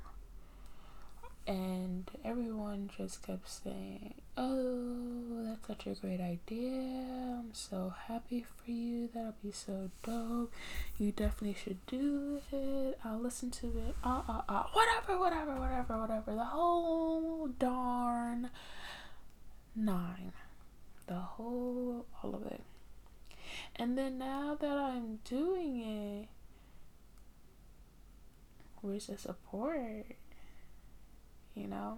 and 1.45 2.09
everyone 2.23 2.89
just 2.97 3.27
kept 3.27 3.49
saying, 3.49 4.13
Oh, 4.37 5.43
that's 5.43 5.67
such 5.67 5.87
a 5.87 5.99
great 5.99 6.21
idea. 6.21 7.37
I'm 7.37 7.49
so 7.51 7.93
happy 8.07 8.45
for 8.55 8.71
you. 8.71 9.09
That'll 9.13 9.35
be 9.43 9.51
so 9.51 9.91
dope. 10.05 10.53
You 10.97 11.11
definitely 11.11 11.57
should 11.61 11.85
do 11.85 12.39
it. 12.49 12.97
I'll 13.03 13.19
listen 13.19 13.51
to 13.51 13.67
it. 13.67 13.95
Ah, 14.05 14.23
ah, 14.29 14.45
ah. 14.47 14.69
Whatever, 14.71 15.19
whatever, 15.19 15.59
whatever, 15.59 15.97
whatever. 15.99 16.33
The 16.33 16.45
whole 16.45 17.47
darn 17.59 18.51
nine. 19.75 20.31
The 21.07 21.15
whole, 21.15 22.05
all 22.23 22.35
of 22.35 22.45
it. 22.45 22.61
And 23.79 23.97
then 23.97 24.17
now 24.17 24.57
that 24.59 24.77
I'm 24.77 25.19
doing 25.23 25.81
it, 25.81 26.27
where's 28.81 29.07
the 29.07 29.17
support? 29.17 30.05
you 31.57 31.67
know. 31.67 31.97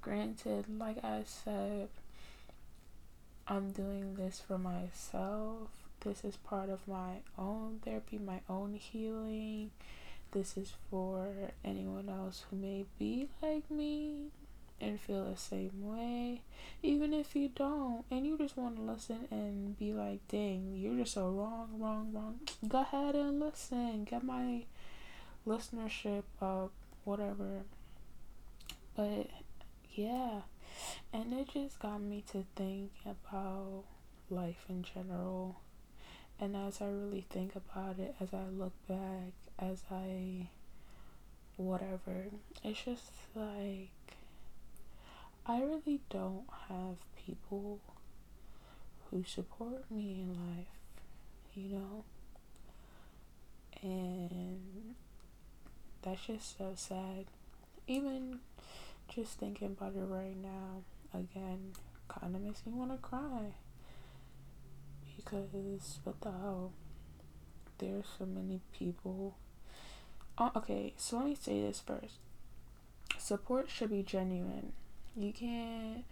Granted, 0.00 0.66
like 0.78 1.02
I 1.04 1.22
said, 1.24 1.88
I'm 3.46 3.70
doing 3.70 4.16
this 4.16 4.40
for 4.46 4.58
myself. 4.58 5.68
This 6.00 6.24
is 6.24 6.36
part 6.36 6.68
of 6.68 6.86
my 6.88 7.18
own 7.38 7.80
therapy, 7.84 8.18
my 8.18 8.40
own 8.48 8.74
healing. 8.74 9.70
This 10.32 10.56
is 10.56 10.72
for 10.90 11.28
anyone 11.64 12.08
else 12.08 12.44
who 12.50 12.56
may 12.56 12.84
be 12.98 13.28
like 13.40 13.70
me 13.70 14.30
and 14.80 15.00
feel 15.00 15.24
the 15.24 15.36
same 15.36 15.72
way. 15.82 16.42
Even 16.82 17.12
if 17.12 17.34
you 17.34 17.48
don't, 17.48 18.04
and 18.10 18.26
you 18.26 18.36
just 18.36 18.56
want 18.56 18.76
to 18.76 18.82
listen 18.82 19.26
and 19.30 19.78
be 19.78 19.92
like, 19.92 20.26
dang, 20.28 20.74
you're 20.74 20.96
just 20.96 21.14
so 21.14 21.30
wrong, 21.30 21.70
wrong, 21.78 22.10
wrong. 22.12 22.40
Go 22.68 22.80
ahead 22.80 23.14
and 23.14 23.40
listen. 23.40 24.04
Get 24.04 24.22
my 24.22 24.64
listenership 25.46 26.24
up, 26.40 26.72
whatever. 27.04 27.62
But 28.96 29.28
yeah, 29.94 30.42
and 31.12 31.32
it 31.32 31.48
just 31.52 31.78
got 31.78 32.00
me 32.00 32.22
to 32.32 32.44
think 32.56 32.92
about 33.04 33.84
life 34.30 34.64
in 34.68 34.82
general. 34.82 35.60
And 36.40 36.56
as 36.56 36.80
I 36.80 36.86
really 36.86 37.24
think 37.30 37.54
about 37.54 37.98
it, 37.98 38.14
as 38.20 38.34
I 38.34 38.44
look 38.50 38.72
back, 38.88 39.32
as 39.58 39.82
I 39.90 40.48
whatever, 41.56 42.26
it's 42.64 42.84
just 42.84 43.12
like 43.34 43.90
I 45.46 45.60
really 45.60 46.00
don't 46.08 46.46
have 46.68 46.96
people 47.26 47.80
who 49.10 49.24
support 49.24 49.90
me 49.90 50.22
in 50.22 50.56
life, 50.56 50.66
you 51.54 51.68
know? 51.68 52.04
And 53.82 54.94
that's 56.00 56.26
just 56.26 56.56
so 56.56 56.72
sad. 56.74 57.26
Even 57.86 58.40
just 59.14 59.38
thinking 59.38 59.76
about 59.78 59.94
it 59.94 60.06
right 60.06 60.34
now, 60.34 60.82
again, 61.12 61.72
kind 62.08 62.34
of 62.34 62.40
makes 62.40 62.64
me 62.64 62.72
want 62.72 62.92
to 62.92 62.96
cry. 62.96 63.52
Because, 65.16 65.98
what 66.04 66.20
the 66.22 66.30
hell? 66.30 66.72
There's 67.76 68.06
so 68.18 68.24
many 68.24 68.60
people. 68.72 69.36
Oh, 70.38 70.50
okay, 70.56 70.94
so 70.96 71.18
let 71.18 71.26
me 71.26 71.36
say 71.38 71.60
this 71.60 71.80
first. 71.80 72.14
Support 73.18 73.68
should 73.68 73.90
be 73.90 74.02
genuine. 74.02 74.72
You 75.16 75.32
can't 75.32 76.04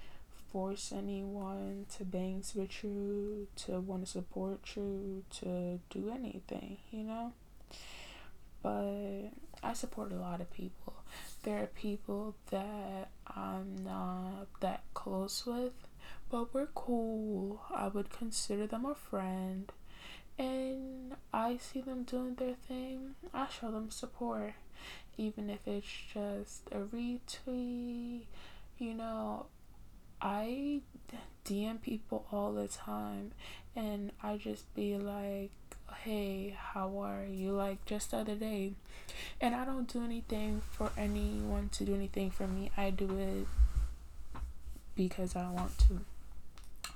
force 0.53 0.93
anyone 0.97 1.87
to 1.97 2.05
bangs 2.05 2.55
with 2.55 2.85
you, 2.85 3.49
to 3.57 3.81
want 3.81 4.05
to 4.05 4.11
support 4.11 4.61
you, 4.77 5.25
to 5.41 5.81
do 5.91 6.11
anything, 6.11 6.79
you 6.91 7.05
know? 7.05 7.33
But 8.63 9.31
I 9.63 9.73
support 9.73 10.13
a 10.13 10.17
lot 10.17 10.41
of 10.41 10.51
people 10.53 10.95
there 11.43 11.63
are 11.63 11.67
people 11.67 12.37
that 12.51 13.09
I'm 13.27 13.85
not 13.85 14.47
that 14.61 14.83
close 14.95 15.45
with, 15.45 15.73
but 16.31 16.55
we're 16.55 16.69
cool. 16.75 17.63
I 17.75 17.89
would 17.89 18.11
consider 18.11 18.67
them 18.67 18.85
a 18.85 18.95
friend. 18.95 19.73
And 20.39 21.15
I 21.33 21.59
see 21.59 21.81
them 21.81 22.05
doing 22.05 22.37
their 22.37 22.55
thing, 22.55 23.17
I 23.35 23.49
show 23.49 23.71
them 23.71 23.91
support. 23.91 24.55
Even 25.19 25.51
if 25.51 25.61
it's 25.67 25.87
just 26.13 26.69
a 26.73 26.79
retweet, 26.79 28.23
you 28.83 28.95
know, 28.95 29.47
I 30.21 30.81
DM 31.47 31.81
people 31.81 32.27
all 32.33 32.53
the 32.53 32.67
time 32.67 33.31
and 33.77 34.11
I 34.23 34.37
just 34.37 34.75
be 34.75 34.97
like, 34.97 35.51
hey, 36.03 36.57
how 36.59 36.99
are 36.99 37.25
you? 37.25 37.53
Like 37.53 37.85
just 37.87 38.11
the 38.11 38.19
other 38.19 38.35
day. 38.35 38.73
And 39.41 39.55
I 39.55 39.65
don't 39.65 39.91
do 39.91 40.03
anything 40.03 40.63
for 40.73 40.91
anyone 40.99 41.69
to 41.75 41.85
do 41.85 41.95
anything 41.95 42.31
for 42.31 42.49
me. 42.49 42.73
I 42.77 42.91
do 42.91 43.17
it 43.19 43.47
because 44.97 45.37
I 45.37 45.49
want 45.49 45.79
to. 45.79 46.01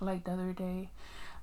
Like 0.01 0.25
the 0.25 0.33
other 0.33 0.53
day, 0.53 0.91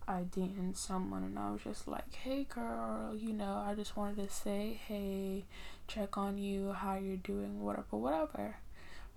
I 0.08 0.22
DM'd 0.22 0.78
someone 0.78 1.24
and 1.24 1.40
I 1.40 1.52
was 1.52 1.62
just 1.64 1.88
like, 1.88 2.14
hey 2.14 2.46
girl, 2.54 3.16
you 3.16 3.32
know, 3.32 3.64
I 3.66 3.76
just 3.76 3.96
wanted 3.96 4.28
to 4.28 4.34
say, 4.34 4.80
hey, 4.88 5.46
check 5.88 6.18
on 6.18 6.38
you, 6.38 6.74
how 6.74 6.96
you're 6.96 7.16
doing, 7.16 7.62
whatever, 7.62 7.98
whatever. 7.98 8.56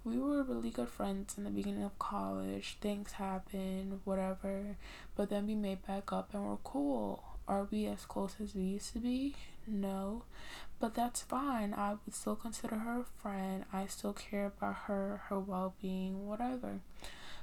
We 0.07 0.19
were 0.19 0.45
really 0.45 0.71
good 0.71 0.89
friends 0.89 1.35
in 1.37 1.43
the 1.43 1.51
beginning 1.51 1.83
of 1.83 1.99
college. 1.99 2.77
Things 2.81 3.11
happened, 3.11 3.99
whatever. 4.05 4.77
But 5.17 5.31
then 5.31 5.49
we 5.49 5.57
made 5.57 5.85
back 5.85 6.13
up 6.13 6.33
and 6.33 6.47
we're 6.47 6.59
cool. 6.63 7.25
Are 7.49 7.67
we 7.69 7.87
as 7.87 8.05
close 8.05 8.37
as 8.41 8.55
we 8.55 8.63
used 8.63 8.93
to 8.93 9.01
be? 9.01 9.35
No. 9.67 10.23
But 10.79 10.95
that's 10.95 11.23
fine. 11.23 11.75
I 11.75 11.95
would 12.05 12.15
still 12.15 12.37
consider 12.37 12.77
her 12.77 13.01
a 13.01 13.21
friend. 13.21 13.65
I 13.73 13.87
still 13.87 14.13
care 14.13 14.47
about 14.47 14.77
her, 14.87 15.23
her 15.25 15.41
well 15.41 15.75
being, 15.83 16.29
whatever. 16.29 16.79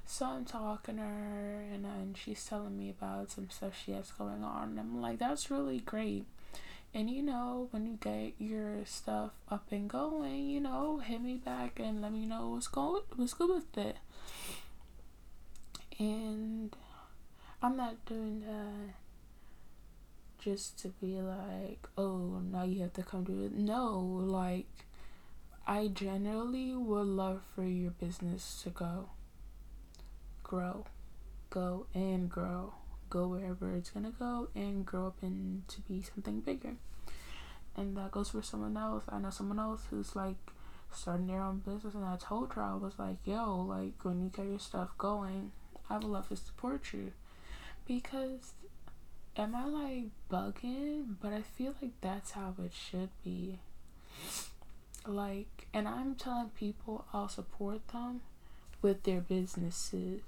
So 0.05 0.27
I'm 0.27 0.45
talking 0.45 0.95
to 0.95 1.01
her 1.01 1.65
and, 1.69 1.85
and 1.85 2.17
she's 2.17 2.45
telling 2.45 2.77
me 2.77 2.89
about 2.89 3.31
some 3.31 3.49
stuff 3.49 3.73
she 3.77 3.91
has 3.91 4.11
going 4.11 4.41
on. 4.41 4.69
And 4.69 4.79
I'm 4.79 5.01
like, 5.01 5.19
that's 5.19 5.51
really 5.51 5.79
great. 5.81 6.27
And 6.95 7.09
you 7.09 7.23
know, 7.23 7.67
when 7.71 7.85
you 7.87 7.97
get 7.99 8.33
your 8.37 8.85
stuff 8.85 9.31
up 9.49 9.65
and 9.71 9.89
going, 9.89 10.47
you 10.47 10.59
know, 10.59 10.99
hit 10.99 11.21
me 11.21 11.35
back 11.37 11.79
and 11.79 12.01
let 12.01 12.13
me 12.13 12.25
know 12.25 12.49
what's 12.49 12.67
going 12.67 13.01
what's 13.15 13.33
good 13.33 13.49
with 13.49 13.77
it. 13.77 13.97
And 15.99 16.75
I'm 17.61 17.75
not 17.77 18.05
doing 18.05 18.41
that 18.41 18.93
just 20.43 20.77
to 20.79 20.89
be 20.89 21.21
like, 21.21 21.87
oh, 21.97 22.41
now 22.51 22.63
you 22.63 22.81
have 22.81 22.93
to 22.93 23.03
come 23.03 23.23
do 23.23 23.43
it. 23.43 23.53
No, 23.53 23.99
like, 23.99 24.67
I 25.65 25.87
generally 25.87 26.75
would 26.75 27.07
love 27.07 27.41
for 27.55 27.63
your 27.63 27.91
business 27.91 28.61
to 28.63 28.69
go, 28.69 29.09
grow, 30.43 30.85
go 31.49 31.85
and 31.93 32.29
grow, 32.29 32.73
go 33.13 33.27
wherever 33.27 33.75
it's 33.75 33.91
gonna 33.91 34.11
go 34.17 34.49
and 34.55 34.87
grow 34.87 35.05
up 35.05 35.17
and 35.21 35.67
to 35.67 35.81
be 35.81 36.01
something 36.01 36.39
bigger. 36.39 36.73
And 37.77 37.95
that 37.95 38.09
goes 38.11 38.31
for 38.31 38.41
someone 38.41 38.75
else. 38.75 39.03
I 39.07 39.19
know 39.19 39.29
someone 39.29 39.59
else 39.59 39.81
who's 39.91 40.15
like 40.15 40.35
starting 40.91 41.27
their 41.27 41.41
own 41.41 41.59
business, 41.59 41.93
and 41.93 42.05
I 42.05 42.17
told 42.17 42.53
her 42.53 42.63
I 42.63 42.75
was 42.75 42.93
like, 42.97 43.17
yo, 43.23 43.61
like 43.61 44.03
when 44.03 44.23
you 44.23 44.31
get 44.35 44.47
your 44.47 44.57
stuff 44.57 44.89
going, 44.97 45.51
I 45.89 45.97
would 45.97 46.05
love 46.05 46.29
to 46.29 46.35
support 46.35 46.91
you 46.91 47.11
because 47.85 48.53
am 49.37 49.55
I 49.55 49.65
like 49.65 50.05
bugging? 50.31 51.15
But 51.21 51.33
I 51.33 51.43
feel 51.43 51.75
like 51.81 51.91
that's 52.01 52.31
how 52.31 52.55
it 52.63 52.71
should 52.73 53.09
be. 53.23 53.59
Like, 55.05 55.67
and 55.71 55.87
I'm 55.87 56.15
telling 56.15 56.49
people 56.49 57.05
I'll 57.13 57.29
support 57.29 57.87
them 57.89 58.21
with 58.81 59.03
their 59.03 59.21
businesses, 59.21 60.21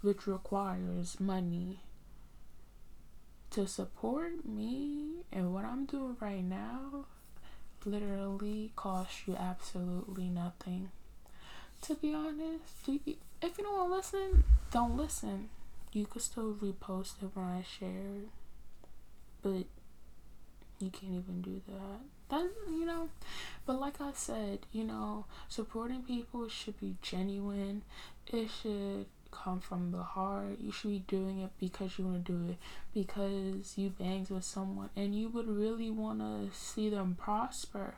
which 0.00 0.26
requires 0.26 1.20
money. 1.20 1.80
To 3.54 3.68
support 3.68 4.44
me 4.44 5.22
and 5.32 5.54
what 5.54 5.64
I'm 5.64 5.84
doing 5.86 6.16
right 6.18 6.42
now 6.42 7.06
literally 7.84 8.72
costs 8.74 9.28
you 9.28 9.36
absolutely 9.36 10.28
nothing. 10.28 10.90
To 11.82 11.94
be 11.94 12.12
honest, 12.12 12.88
if 12.88 13.06
you 13.06 13.16
don't 13.40 13.76
want 13.76 13.90
to 13.90 13.96
listen, 13.96 14.44
don't 14.72 14.96
listen. 14.96 15.50
You 15.92 16.04
could 16.06 16.22
still 16.22 16.54
repost 16.54 17.22
it 17.22 17.30
when 17.34 17.44
I 17.44 17.62
share, 17.62 18.22
but 19.40 19.66
you 20.80 20.90
can't 20.90 21.12
even 21.12 21.40
do 21.40 21.62
that. 21.68 22.00
That 22.30 22.50
you 22.68 22.84
know, 22.84 23.08
but 23.66 23.78
like 23.78 24.00
I 24.00 24.10
said, 24.14 24.66
you 24.72 24.82
know, 24.82 25.26
supporting 25.48 26.02
people 26.02 26.48
should 26.48 26.80
be 26.80 26.96
genuine. 27.02 27.82
It 28.26 28.48
should 28.50 29.06
come 29.34 29.60
from 29.60 29.90
the 29.90 30.02
heart. 30.02 30.58
You 30.60 30.72
should 30.72 30.90
be 30.90 31.04
doing 31.06 31.40
it 31.40 31.50
because 31.58 31.98
you 31.98 32.06
want 32.06 32.24
to 32.24 32.32
do 32.32 32.50
it 32.50 32.56
because 32.92 33.76
you 33.76 33.90
bangs 33.90 34.30
with 34.30 34.44
someone 34.44 34.90
and 34.96 35.14
you 35.14 35.28
would 35.28 35.48
really 35.48 35.90
want 35.90 36.20
to 36.20 36.56
see 36.56 36.88
them 36.88 37.16
prosper. 37.18 37.96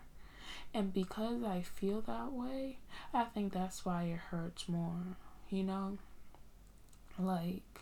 And 0.72 0.92
because 0.92 1.42
I 1.44 1.62
feel 1.62 2.00
that 2.02 2.32
way, 2.32 2.78
I 3.12 3.24
think 3.24 3.52
that's 3.52 3.84
why 3.84 4.04
it 4.04 4.18
hurts 4.30 4.68
more. 4.68 5.16
You 5.50 5.62
know, 5.62 5.98
like 7.18 7.80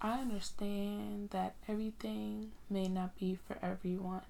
I 0.00 0.20
understand 0.20 1.30
that 1.30 1.54
everything 1.68 2.52
may 2.68 2.88
not 2.88 3.18
be 3.18 3.34
for 3.34 3.58
everyone, 3.62 4.22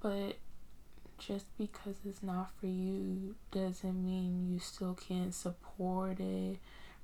but 0.00 0.36
just 1.18 1.46
because 1.58 1.96
it's 2.06 2.22
not 2.22 2.50
for 2.60 2.66
you 2.66 3.34
doesn't 3.50 4.04
mean 4.04 4.52
you 4.52 4.58
still 4.58 4.94
can't 4.94 5.34
support 5.34 6.20
it, 6.20 6.58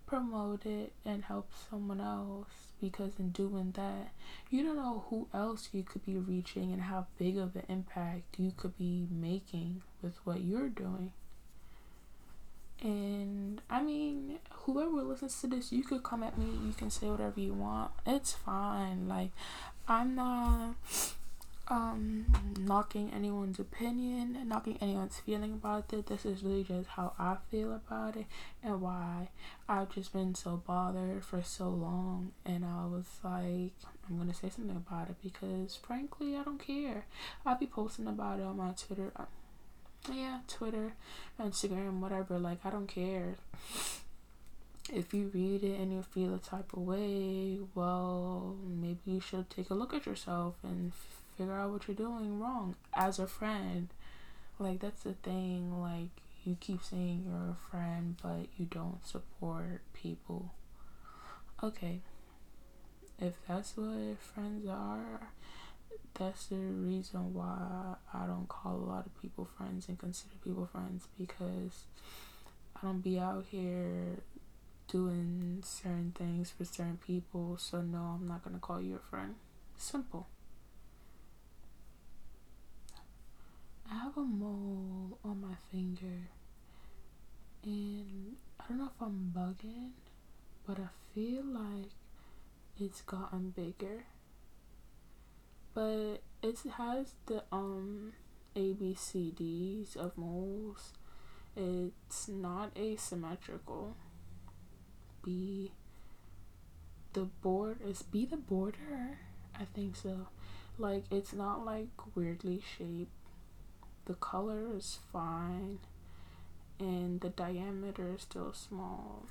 promote 0.06 0.66
it, 0.66 0.92
and 1.04 1.24
help 1.24 1.50
someone 1.70 2.00
else. 2.00 2.48
Because 2.80 3.12
in 3.18 3.30
doing 3.30 3.72
that, 3.76 4.12
you 4.48 4.62
don't 4.62 4.76
know 4.76 5.04
who 5.10 5.28
else 5.34 5.68
you 5.72 5.82
could 5.82 6.04
be 6.06 6.16
reaching 6.16 6.72
and 6.72 6.82
how 6.82 7.06
big 7.18 7.36
of 7.36 7.54
an 7.54 7.64
impact 7.68 8.38
you 8.38 8.52
could 8.56 8.76
be 8.78 9.06
making 9.10 9.82
with 10.02 10.14
what 10.24 10.40
you're 10.40 10.70
doing. 10.70 11.12
And 12.82 13.60
I 13.68 13.82
mean, 13.82 14.38
whoever 14.50 15.02
listens 15.02 15.38
to 15.42 15.46
this, 15.46 15.70
you 15.70 15.82
could 15.82 16.02
come 16.02 16.22
at 16.22 16.38
me, 16.38 16.46
you 16.66 16.72
can 16.72 16.90
say 16.90 17.08
whatever 17.08 17.38
you 17.38 17.52
want. 17.52 17.90
It's 18.06 18.32
fine. 18.32 19.06
Like, 19.06 19.32
I'm 19.86 20.14
not 20.14 20.76
um 21.70 22.26
knocking 22.58 23.12
anyone's 23.14 23.60
opinion 23.60 24.36
knocking 24.46 24.76
anyone's 24.80 25.20
feeling 25.20 25.52
about 25.52 25.92
it 25.92 26.06
this 26.06 26.26
is 26.26 26.42
really 26.42 26.64
just 26.64 26.88
how 26.90 27.12
i 27.18 27.36
feel 27.50 27.72
about 27.72 28.16
it 28.16 28.26
and 28.62 28.80
why 28.80 29.28
i've 29.68 29.94
just 29.94 30.12
been 30.12 30.34
so 30.34 30.60
bothered 30.66 31.24
for 31.24 31.42
so 31.42 31.68
long 31.68 32.32
and 32.44 32.64
i 32.64 32.84
was 32.84 33.06
like 33.22 33.72
i'm 34.08 34.18
gonna 34.18 34.34
say 34.34 34.50
something 34.50 34.76
about 34.76 35.08
it 35.08 35.16
because 35.22 35.76
frankly 35.76 36.36
i 36.36 36.42
don't 36.42 36.58
care 36.58 37.06
i'll 37.46 37.56
be 37.56 37.66
posting 37.66 38.08
about 38.08 38.40
it 38.40 38.44
on 38.44 38.56
my 38.56 38.72
twitter 38.72 39.12
yeah, 40.12 40.40
Twitter, 40.48 40.94
Instagram, 41.38 42.00
whatever. 42.00 42.38
Like, 42.38 42.58
I 42.64 42.70
don't 42.70 42.86
care. 42.86 43.36
If 44.92 45.12
you 45.14 45.30
read 45.32 45.62
it 45.62 45.78
and 45.78 45.92
you 45.92 46.02
feel 46.02 46.34
a 46.34 46.38
type 46.38 46.72
of 46.72 46.80
way, 46.80 47.58
well, 47.74 48.56
maybe 48.66 48.98
you 49.04 49.20
should 49.20 49.50
take 49.50 49.70
a 49.70 49.74
look 49.74 49.94
at 49.94 50.06
yourself 50.06 50.56
and 50.62 50.92
figure 51.40 51.58
out 51.58 51.70
what 51.70 51.88
you're 51.88 51.94
doing 51.94 52.38
wrong 52.38 52.74
as 52.92 53.18
a 53.18 53.26
friend. 53.26 53.88
Like, 54.58 54.80
that's 54.80 55.04
the 55.04 55.14
thing. 55.14 55.80
Like, 55.80 56.10
you 56.44 56.58
keep 56.60 56.82
saying 56.82 57.24
you're 57.26 57.52
a 57.52 57.70
friend, 57.70 58.16
but 58.22 58.48
you 58.58 58.66
don't 58.66 59.06
support 59.06 59.80
people. 59.94 60.52
Okay. 61.62 62.00
If 63.18 63.34
that's 63.48 63.74
what 63.74 64.18
friends 64.18 64.68
are, 64.68 65.28
that's 66.12 66.46
the 66.46 66.56
reason 66.56 67.32
why 67.32 67.94
I 68.12 68.26
don't 68.26 68.48
call 68.48 68.76
a 68.76 68.90
lot 68.90 69.06
of 69.06 69.22
people 69.22 69.48
friends 69.56 69.88
and 69.88 69.98
consider 69.98 70.34
people 70.44 70.68
friends 70.70 71.08
because 71.18 71.84
I 72.76 72.86
don't 72.86 73.00
be 73.00 73.18
out 73.18 73.46
here 73.50 74.18
doing 74.88 75.62
certain 75.64 76.12
things 76.14 76.50
for 76.50 76.66
certain 76.66 76.98
people. 77.06 77.56
So, 77.58 77.80
no, 77.80 78.18
I'm 78.20 78.28
not 78.28 78.44
going 78.44 78.56
to 78.56 78.60
call 78.60 78.82
you 78.82 78.96
a 78.96 79.10
friend. 79.10 79.36
Simple. 79.78 80.26
I 83.90 83.94
have 83.94 84.16
a 84.16 84.20
mole 84.22 85.18
on 85.24 85.40
my 85.40 85.54
finger, 85.70 86.30
and 87.64 88.36
I 88.58 88.64
don't 88.68 88.78
know 88.78 88.86
if 88.86 89.00
I'm 89.02 89.32
bugging, 89.36 89.90
but 90.66 90.78
I 90.78 90.88
feel 91.14 91.44
like 91.44 91.90
it's 92.78 93.02
gotten 93.02 93.50
bigger 93.50 94.04
but 95.74 96.20
it 96.42 96.58
has 96.76 97.14
the 97.26 97.42
um 97.52 98.12
ABCDs 98.56 99.96
of 99.96 100.16
moles. 100.16 100.92
It's 101.56 102.28
not 102.28 102.72
asymmetrical. 102.76 103.94
B 105.22 105.72
the 107.12 107.24
board 107.42 107.78
is 107.84 108.02
B 108.02 108.24
the 108.26 108.36
border? 108.36 109.18
I 109.58 109.64
think 109.74 109.96
so. 109.96 110.28
Like 110.78 111.04
it's 111.10 111.32
not 111.32 111.64
like 111.64 111.88
weirdly 112.14 112.62
shaped. 112.76 113.10
The 114.06 114.14
color 114.14 114.76
is 114.76 114.98
fine 115.12 115.78
and 116.78 117.20
the 117.20 117.28
diameter 117.28 118.14
is 118.16 118.22
still 118.22 118.52
small. 118.52 119.26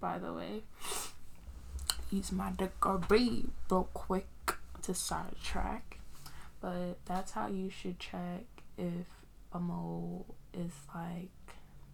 By 0.00 0.18
the 0.18 0.32
way, 0.32 0.62
use 2.10 2.30
my 2.30 2.52
degree 2.52 3.46
real 3.70 3.88
quick 3.94 4.28
to 4.82 4.94
sidetrack, 4.94 5.98
but 6.60 6.98
that's 7.06 7.32
how 7.32 7.48
you 7.48 7.70
should 7.70 7.98
check 7.98 8.44
if 8.76 9.06
a 9.52 9.58
mole 9.58 10.26
is 10.52 10.72
like 10.94 11.30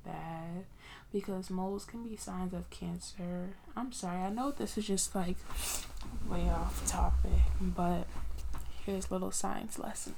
bad 0.04 0.64
because 1.12 1.50
moles 1.50 1.84
can 1.84 2.02
be 2.02 2.16
signs 2.16 2.52
of 2.52 2.68
cancer. 2.70 3.50
I'm 3.76 3.92
sorry, 3.92 4.22
I 4.22 4.30
know 4.30 4.50
this 4.50 4.78
is 4.78 4.86
just 4.86 5.14
like 5.14 5.36
way 6.28 6.48
off 6.48 6.86
topic, 6.86 7.30
but 7.60 8.06
here's 8.84 9.10
little 9.10 9.30
science 9.30 9.78
lesson. 9.78 10.14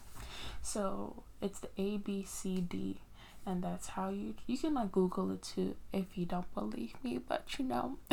So 0.62 1.24
it's 1.42 1.60
the 1.60 1.68
A 1.76 1.98
B 1.98 2.24
C 2.26 2.60
D 2.60 3.00
and 3.44 3.62
that's 3.62 3.88
how 3.88 4.08
you 4.08 4.34
you 4.46 4.56
can 4.56 4.74
like 4.74 4.92
google 4.92 5.30
it 5.32 5.42
too 5.42 5.74
if 5.92 6.16
you 6.16 6.24
don't 6.24 6.52
believe 6.54 6.94
me 7.02 7.18
but 7.18 7.58
you 7.58 7.64
know 7.64 7.98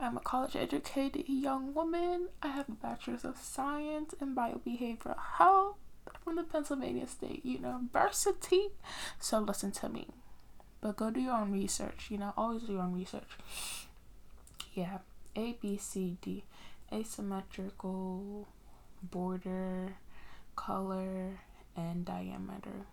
I'm 0.00 0.16
a 0.16 0.20
college 0.20 0.54
educated 0.54 1.28
young 1.28 1.74
woman. 1.74 2.28
I 2.40 2.48
have 2.48 2.68
a 2.68 2.72
bachelor's 2.72 3.24
of 3.24 3.36
science 3.36 4.14
in 4.20 4.34
biobehavioral 4.34 5.18
health 5.38 5.76
from 6.22 6.36
the 6.36 6.44
Pennsylvania 6.44 7.06
State 7.08 7.44
University. 7.44 8.68
So 9.18 9.40
listen 9.40 9.72
to 9.72 9.88
me. 9.88 10.06
But 10.80 10.96
go 10.96 11.10
do 11.10 11.20
your 11.20 11.34
own 11.34 11.50
research, 11.52 12.06
you 12.10 12.18
know, 12.18 12.32
always 12.36 12.62
do 12.62 12.74
your 12.74 12.82
own 12.82 12.94
research. 12.94 13.38
Yeah. 14.74 14.98
A 15.34 15.56
B 15.60 15.76
C 15.76 16.16
D. 16.20 16.44
Asymmetrical 16.92 18.46
border, 19.02 19.96
color, 20.58 21.38
and 21.76 22.04
diameter. 22.04 22.86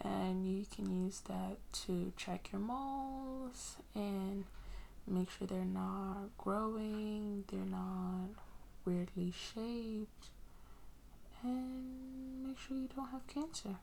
And 0.00 0.46
you 0.46 0.66
can 0.72 1.04
use 1.04 1.22
that 1.26 1.56
to 1.86 2.12
check 2.16 2.50
your 2.52 2.60
moles 2.60 3.78
and 3.94 4.44
make 5.06 5.30
sure 5.30 5.46
they're 5.46 5.64
not 5.64 6.28
growing, 6.36 7.44
they're 7.50 7.60
not 7.64 8.28
weirdly 8.84 9.32
shaped, 9.32 10.28
and 11.42 12.46
make 12.46 12.58
sure 12.58 12.76
you 12.76 12.88
don't 12.94 13.08
have 13.08 13.26
cancer. 13.26 13.76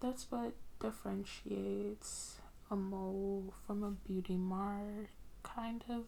That's 0.00 0.30
what 0.30 0.52
differentiates 0.80 2.38
a 2.70 2.76
mole 2.76 3.54
from 3.66 3.84
a 3.84 3.90
beauty 3.90 4.36
mark, 4.36 5.10
kind 5.44 5.84
of. 5.88 6.04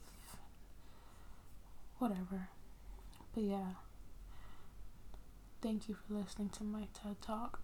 Whatever. 1.98 2.48
But 3.32 3.44
yeah. 3.44 3.85
Thank 5.66 5.88
you 5.88 5.96
for 5.96 6.14
listening 6.14 6.50
to 6.50 6.62
my 6.62 6.86
TED 6.94 7.20
Talk. 7.20 7.58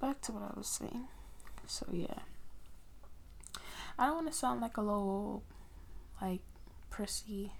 Back 0.00 0.22
to 0.22 0.32
what 0.32 0.44
I 0.44 0.56
was 0.56 0.66
saying. 0.66 1.08
So, 1.66 1.84
yeah. 1.92 2.20
I 3.98 4.06
don't 4.06 4.14
want 4.14 4.28
to 4.28 4.32
sound 4.32 4.62
like 4.62 4.78
a 4.78 4.80
little 4.80 5.42
like 6.22 6.40
prissy. 6.88 7.52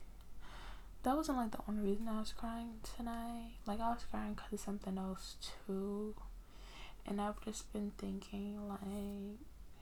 That 1.03 1.17
wasn't 1.17 1.37
like 1.37 1.51
the 1.51 1.59
only 1.69 1.91
reason 1.91 2.09
I 2.09 2.21
was 2.21 2.33
crying 2.33 2.77
tonight. 2.97 3.57
Like 3.67 3.79
I 3.79 3.91
was 3.91 4.07
crying 4.11 4.33
because 4.33 4.55
of 4.55 4.61
something 4.61 4.97
else 4.97 5.37
too, 5.67 6.15
and 7.07 7.21
I've 7.21 7.45
just 7.45 7.71
been 7.75 7.93
thinking 7.99 8.71
like, 8.71 8.81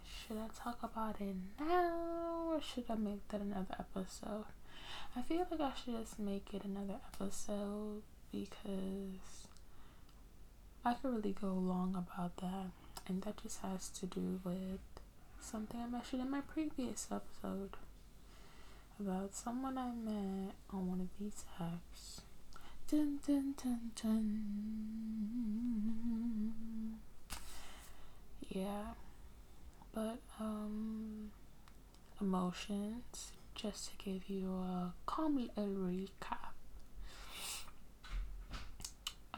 should 0.02 0.38
I 0.38 0.48
talk 0.64 0.82
about 0.82 1.20
it 1.20 1.36
now 1.60 2.54
or 2.54 2.60
should 2.60 2.86
I 2.90 2.96
make 2.96 3.28
that 3.28 3.40
another 3.40 3.76
episode? 3.78 4.46
I 5.14 5.22
feel 5.22 5.46
like 5.48 5.60
I 5.60 5.70
should 5.76 5.96
just 6.00 6.18
make 6.18 6.52
it 6.52 6.64
another 6.64 6.96
episode 7.14 8.02
because 8.32 9.46
I 10.84 10.94
could 10.94 11.14
really 11.14 11.32
go 11.40 11.52
long 11.52 11.94
about 11.96 12.36
that, 12.38 12.70
and 13.06 13.22
that 13.22 13.42
just 13.42 13.60
has 13.62 13.88
to 14.00 14.06
do 14.06 14.40
with 14.44 14.80
something 15.40 15.80
I 15.80 15.86
mentioned 15.86 16.22
in 16.22 16.30
my 16.30 16.40
previous 16.40 17.08
episode 17.10 17.76
about 19.00 19.34
someone 19.34 19.78
I 19.78 19.90
met 19.92 20.54
on 20.70 20.88
one 20.88 21.00
of 21.00 21.08
these 21.20 21.44
apps. 21.60 22.20
Dun, 22.90 23.18
dun, 23.26 23.54
dun, 23.62 23.90
dun. 24.00 24.18
Yeah, 28.48 28.94
but 29.92 30.18
um, 30.40 31.30
emotions. 32.20 33.32
Just 33.54 33.90
to 33.90 33.96
give 34.04 34.28
you 34.28 34.50
a 34.52 34.92
calm 35.06 35.36
little 35.36 35.66
recap. 35.74 36.47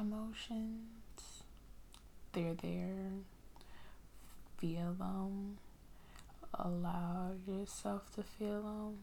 Emotions, 0.01 1.43
they're 2.33 2.55
there. 2.55 3.11
Feel 4.59 4.95
them. 4.95 5.59
Allow 6.55 7.33
yourself 7.47 8.15
to 8.15 8.23
feel 8.23 8.63
them 8.63 8.99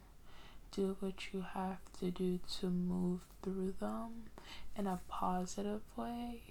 do 0.72 0.96
what 1.00 1.34
you 1.34 1.46
have 1.54 1.80
to 2.00 2.12
do 2.12 2.40
to 2.60 2.70
move 2.70 3.22
through 3.42 3.74
them 3.80 4.26
in 4.78 4.88
a 4.88 5.00
positive 5.08 5.82
way. 5.96 6.42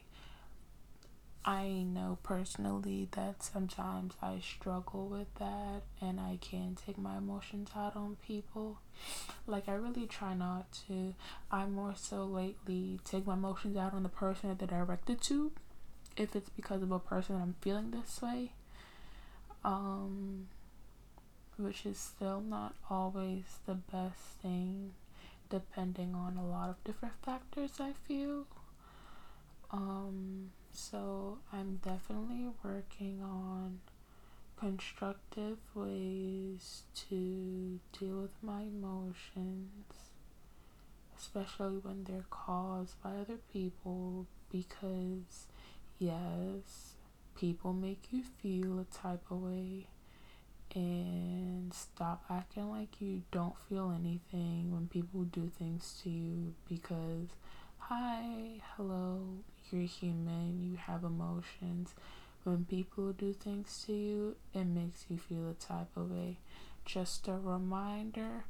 I 1.48 1.68
know 1.68 2.18
personally 2.24 3.06
that 3.12 3.40
sometimes 3.40 4.14
I 4.20 4.40
struggle 4.40 5.06
with 5.06 5.32
that 5.38 5.82
and 6.00 6.18
I 6.18 6.38
can 6.40 6.76
take 6.84 6.98
my 6.98 7.18
emotions 7.18 7.70
out 7.76 7.94
on 7.94 8.16
people. 8.26 8.78
Like, 9.46 9.68
I 9.68 9.74
really 9.74 10.06
try 10.06 10.34
not 10.34 10.66
to. 10.88 11.14
I 11.52 11.66
more 11.66 11.94
so 11.96 12.24
lately 12.24 12.98
take 13.04 13.26
my 13.28 13.34
emotions 13.34 13.76
out 13.76 13.94
on 13.94 14.02
the 14.02 14.08
person 14.08 14.48
that 14.48 14.58
they're 14.58 14.84
directed 14.84 15.20
to 15.22 15.52
if 16.16 16.34
it's 16.34 16.48
because 16.48 16.82
of 16.82 16.90
a 16.90 16.98
person 16.98 17.36
I'm 17.36 17.54
feeling 17.60 17.92
this 17.92 18.20
way. 18.20 18.52
Um, 19.64 20.48
which 21.56 21.86
is 21.86 21.98
still 21.98 22.40
not 22.40 22.74
always 22.90 23.44
the 23.66 23.74
best 23.74 24.18
thing 24.42 24.92
depending 25.48 26.14
on 26.14 26.36
a 26.36 26.46
lot 26.46 26.70
of 26.70 26.82
different 26.84 27.14
factors 27.22 27.72
I 27.80 27.92
feel. 27.92 28.46
Um 29.70 30.50
so 30.76 31.38
I'm 31.52 31.80
definitely 31.82 32.48
working 32.62 33.22
on 33.22 33.80
constructive 34.60 35.56
ways 35.74 36.82
to 37.08 37.80
deal 37.98 38.20
with 38.22 38.42
my 38.42 38.62
emotions, 38.62 39.84
especially 41.18 41.78
when 41.78 42.04
they're 42.04 42.26
caused 42.28 43.02
by 43.02 43.10
other 43.10 43.38
people, 43.52 44.26
because 44.52 45.46
yes, 45.98 46.94
people 47.38 47.72
make 47.72 48.08
you 48.10 48.22
feel 48.42 48.78
a 48.78 48.84
type 48.84 49.22
of 49.30 49.42
way 49.42 49.86
and 50.74 51.72
stop 51.72 52.24
acting 52.28 52.70
like 52.70 53.00
you 53.00 53.22
don't 53.30 53.56
feel 53.68 53.94
anything 53.98 54.72
when 54.72 54.88
people 54.88 55.22
do 55.22 55.50
things 55.58 55.98
to 56.02 56.10
you 56.10 56.52
because 56.68 57.28
hi 57.78 58.60
hello 58.76 59.22
you're 59.70 59.82
human 59.82 60.62
you 60.62 60.76
have 60.76 61.04
emotions 61.04 61.94
when 62.44 62.64
people 62.64 63.12
do 63.12 63.32
things 63.32 63.84
to 63.86 63.92
you 63.92 64.36
it 64.54 64.64
makes 64.64 65.04
you 65.08 65.18
feel 65.18 65.48
a 65.50 65.54
type 65.54 65.88
of 65.96 66.10
way 66.10 66.36
just 66.84 67.26
a 67.28 67.32
reminder 67.32 68.44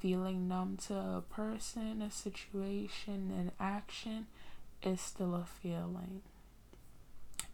feeling 0.00 0.48
numb 0.48 0.76
to 0.76 0.94
a 0.94 1.22
person 1.28 2.00
a 2.00 2.10
situation 2.10 3.30
an 3.36 3.52
action 3.60 4.26
is 4.82 5.00
still 5.00 5.34
a 5.34 5.44
feeling 5.44 6.22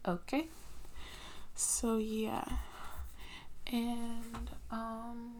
okay 0.07 0.47
so 1.55 1.97
yeah 1.97 2.45
and 3.71 4.49
um, 4.69 5.33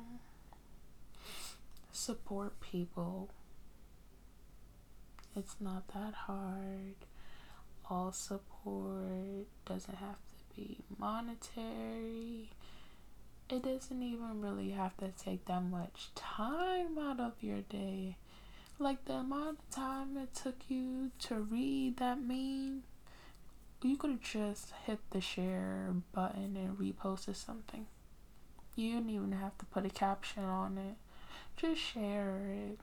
support 1.91 2.59
people. 2.61 3.29
It's 5.35 5.55
not 5.59 5.87
that 5.93 6.13
hard. 6.13 6.95
All 7.91 8.13
support 8.13 9.47
doesn't 9.65 9.97
have 9.97 10.15
to 10.15 10.55
be 10.55 10.77
monetary. 10.97 12.49
It 13.49 13.63
doesn't 13.63 14.01
even 14.01 14.39
really 14.39 14.69
have 14.69 14.95
to 14.97 15.09
take 15.09 15.43
that 15.47 15.63
much 15.63 16.07
time 16.15 16.97
out 16.97 17.19
of 17.19 17.33
your 17.41 17.59
day. 17.59 18.15
Like 18.79 19.03
the 19.03 19.15
amount 19.15 19.59
of 19.59 19.69
time 19.71 20.15
it 20.15 20.33
took 20.33 20.55
you 20.69 21.11
to 21.19 21.35
read 21.41 21.97
that 21.97 22.21
meme, 22.21 22.83
you 23.81 23.97
could 23.97 24.21
just 24.21 24.71
hit 24.85 24.99
the 25.09 25.19
share 25.19 25.93
button 26.13 26.55
and 26.55 26.77
reposted 26.77 27.35
something. 27.35 27.87
You 28.77 28.93
don't 28.93 29.09
even 29.09 29.33
have 29.33 29.57
to 29.57 29.65
put 29.65 29.85
a 29.85 29.89
caption 29.89 30.45
on 30.45 30.77
it. 30.77 30.95
Just 31.57 31.81
share 31.81 32.53
it. 32.53 32.79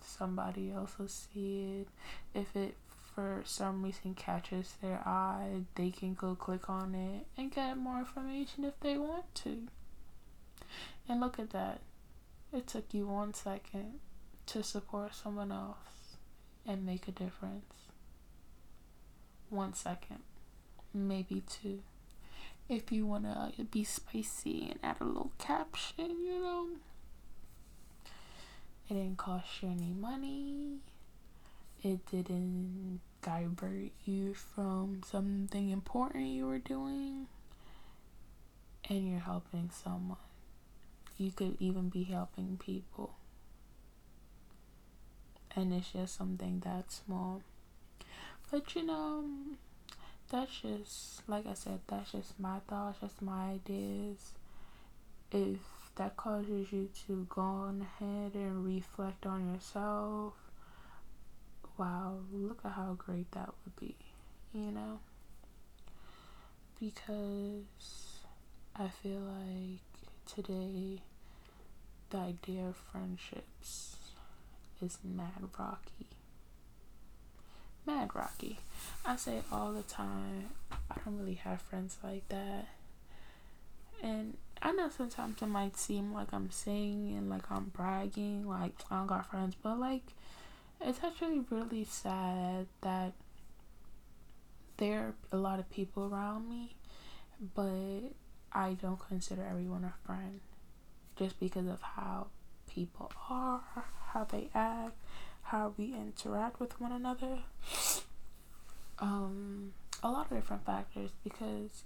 Somebody 0.00 0.72
else 0.72 0.98
will 0.98 1.08
see 1.08 1.82
it. 1.82 1.88
If 2.32 2.56
it 2.56 2.74
for 3.14 3.42
some 3.44 3.82
reason 3.82 4.14
catches 4.14 4.74
their 4.82 5.00
eye, 5.06 5.62
they 5.74 5.90
can 5.90 6.14
go 6.14 6.34
click 6.34 6.68
on 6.68 6.94
it 6.94 7.26
and 7.36 7.52
get 7.52 7.76
more 7.76 7.98
information 7.98 8.64
if 8.64 8.78
they 8.80 8.98
want 8.98 9.34
to. 9.36 9.68
And 11.08 11.20
look 11.20 11.38
at 11.38 11.50
that. 11.50 11.80
It 12.52 12.66
took 12.66 12.92
you 12.92 13.06
one 13.06 13.34
second 13.34 14.00
to 14.46 14.62
support 14.62 15.14
someone 15.14 15.52
else 15.52 16.16
and 16.66 16.86
make 16.86 17.08
a 17.08 17.12
difference. 17.12 17.74
One 19.50 19.74
second, 19.74 20.20
maybe 20.92 21.42
two 21.48 21.82
if 22.68 22.90
you 22.90 23.06
want 23.06 23.24
to 23.24 23.30
uh, 23.30 23.50
be 23.70 23.84
spicy 23.84 24.68
and 24.70 24.78
add 24.82 24.96
a 25.00 25.04
little 25.04 25.32
caption, 25.38 26.24
you 26.24 26.40
know. 26.40 26.68
It 28.88 28.94
didn't 28.94 29.18
cost 29.18 29.62
you 29.62 29.70
any 29.70 29.92
money. 29.92 30.78
It 31.84 32.06
didn't 32.10 33.00
divert 33.20 33.92
you 34.06 34.32
from 34.32 35.02
something 35.04 35.68
important 35.68 36.28
you 36.28 36.46
were 36.46 36.58
doing. 36.58 37.26
And 38.88 39.06
you're 39.10 39.20
helping 39.20 39.68
someone. 39.70 40.16
You 41.18 41.30
could 41.30 41.58
even 41.60 41.90
be 41.90 42.04
helping 42.04 42.56
people. 42.56 43.16
And 45.54 45.74
it's 45.74 45.92
just 45.92 46.16
something 46.16 46.60
that 46.60 46.90
small. 46.90 47.42
But 48.50 48.74
you 48.74 48.86
know, 48.86 49.26
that's 50.30 50.62
just 50.62 51.28
like 51.28 51.46
I 51.46 51.52
said, 51.52 51.80
that's 51.86 52.12
just 52.12 52.40
my 52.40 52.60
thoughts, 52.66 53.00
just 53.02 53.20
my 53.20 53.50
ideas. 53.50 54.32
If 55.30 55.58
that 55.96 56.16
causes 56.16 56.72
you 56.72 56.88
to 57.06 57.26
go 57.28 57.42
on 57.42 57.86
ahead 58.00 58.32
and 58.34 58.64
reflect 58.64 59.26
on 59.26 59.52
yourself, 59.52 60.32
wow, 61.76 62.18
look 62.32 62.60
at 62.64 62.72
how 62.72 62.94
great 62.96 63.30
that 63.32 63.50
would 63.64 63.76
be, 63.76 63.96
you 64.52 64.70
know? 64.70 65.00
Because 66.80 68.18
I 68.76 68.88
feel 68.88 69.20
like 69.20 69.80
today 70.26 71.02
the 72.10 72.18
idea 72.18 72.64
of 72.66 72.76
friendships 72.76 73.96
is 74.82 74.98
mad 75.04 75.48
rocky 75.58 76.06
mad 77.86 78.10
rocky. 78.14 78.58
I 79.04 79.16
say 79.16 79.42
all 79.52 79.72
the 79.72 79.82
time, 79.82 80.50
I 80.90 80.96
don't 81.04 81.18
really 81.18 81.34
have 81.34 81.60
friends 81.60 81.98
like 82.02 82.28
that. 82.28 82.68
And 84.02 84.36
I 84.62 84.72
know 84.72 84.88
sometimes 84.88 85.40
it 85.42 85.46
might 85.46 85.76
seem 85.76 86.12
like 86.12 86.32
I'm 86.32 86.50
saying 86.50 87.14
and 87.16 87.28
like 87.28 87.50
I'm 87.50 87.64
bragging, 87.74 88.46
like 88.48 88.72
I 88.90 88.98
don't 88.98 89.06
got 89.06 89.30
friends, 89.30 89.54
but 89.62 89.78
like 89.78 90.02
it's 90.80 91.00
actually 91.02 91.40
really 91.50 91.84
sad 91.84 92.66
that 92.82 93.12
there 94.76 94.98
are 95.00 95.14
a 95.32 95.36
lot 95.36 95.58
of 95.58 95.70
people 95.70 96.12
around 96.12 96.48
me, 96.48 96.76
but 97.54 98.12
I 98.52 98.72
don't 98.80 98.98
consider 99.08 99.44
everyone 99.48 99.84
a 99.84 99.94
friend 100.06 100.40
just 101.16 101.38
because 101.38 101.66
of 101.66 101.80
how 101.80 102.28
people 102.68 103.12
are, 103.30 103.62
how 104.12 104.24
they 104.24 104.48
act, 104.54 104.96
how 105.42 105.74
we 105.76 105.94
interact 105.94 106.60
with 106.60 106.80
one 106.80 106.92
another. 106.92 107.38
Um, 108.98 109.72
a 110.02 110.10
lot 110.10 110.30
of 110.30 110.36
different 110.36 110.64
factors 110.64 111.10
because 111.22 111.84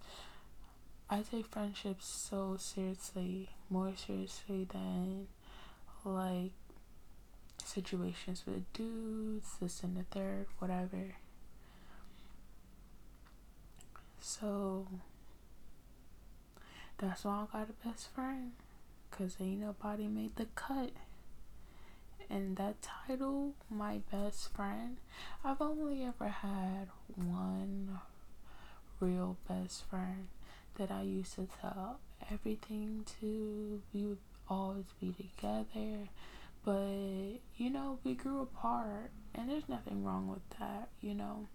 I 1.10 1.22
take 1.22 1.46
friendships 1.46 2.06
so 2.06 2.56
seriously, 2.58 3.50
more 3.70 3.92
seriously 3.96 4.66
than 4.70 5.28
like 6.04 6.52
situations 7.68 8.44
with 8.46 8.70
dudes, 8.72 9.56
this 9.60 9.82
and 9.82 9.96
the 9.96 10.04
third, 10.04 10.46
whatever. 10.58 11.16
So 14.20 14.86
that's 16.98 17.24
why 17.24 17.46
I 17.52 17.58
got 17.58 17.70
a 17.70 17.88
best 17.88 18.12
friend. 18.14 18.52
Cause 19.10 19.36
ain't 19.40 19.60
nobody 19.60 20.06
made 20.06 20.36
the 20.36 20.46
cut 20.54 20.90
and 22.30 22.56
that 22.56 22.76
title, 22.82 23.54
my 23.70 24.00
best 24.12 24.52
friend, 24.54 24.98
I've 25.44 25.62
only 25.62 26.04
ever 26.04 26.28
had 26.28 26.88
one 27.16 28.00
real 29.00 29.36
best 29.48 29.84
friend 29.88 30.28
that 30.76 30.90
I 30.90 31.02
used 31.02 31.34
to 31.36 31.48
tell 31.60 32.00
everything 32.30 33.06
to. 33.20 33.80
We 33.94 34.02
would 34.04 34.18
always 34.48 34.84
be 35.00 35.14
together, 35.14 36.08
but 36.64 37.40
you 37.56 37.70
know, 37.70 37.98
we 38.04 38.14
grew 38.14 38.42
apart, 38.42 39.10
and 39.34 39.50
there's 39.50 39.68
nothing 39.68 40.04
wrong 40.04 40.28
with 40.28 40.48
that, 40.58 40.88
you 41.00 41.14
know. 41.14 41.46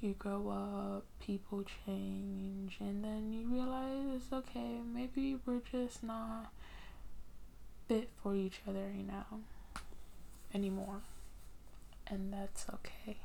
You 0.00 0.14
grow 0.18 0.50
up, 0.50 1.04
people 1.24 1.64
change, 1.86 2.76
and 2.80 3.02
then 3.02 3.32
you 3.32 3.46
realize, 3.46 4.20
okay, 4.30 4.78
maybe 4.94 5.38
we're 5.46 5.60
just 5.72 6.02
not 6.02 6.52
fit 7.88 8.10
for 8.22 8.34
each 8.34 8.60
other, 8.68 8.92
you 8.94 9.04
know, 9.04 9.40
anymore. 10.54 11.00
And 12.06 12.32
that's 12.32 12.66
okay. 12.74 13.16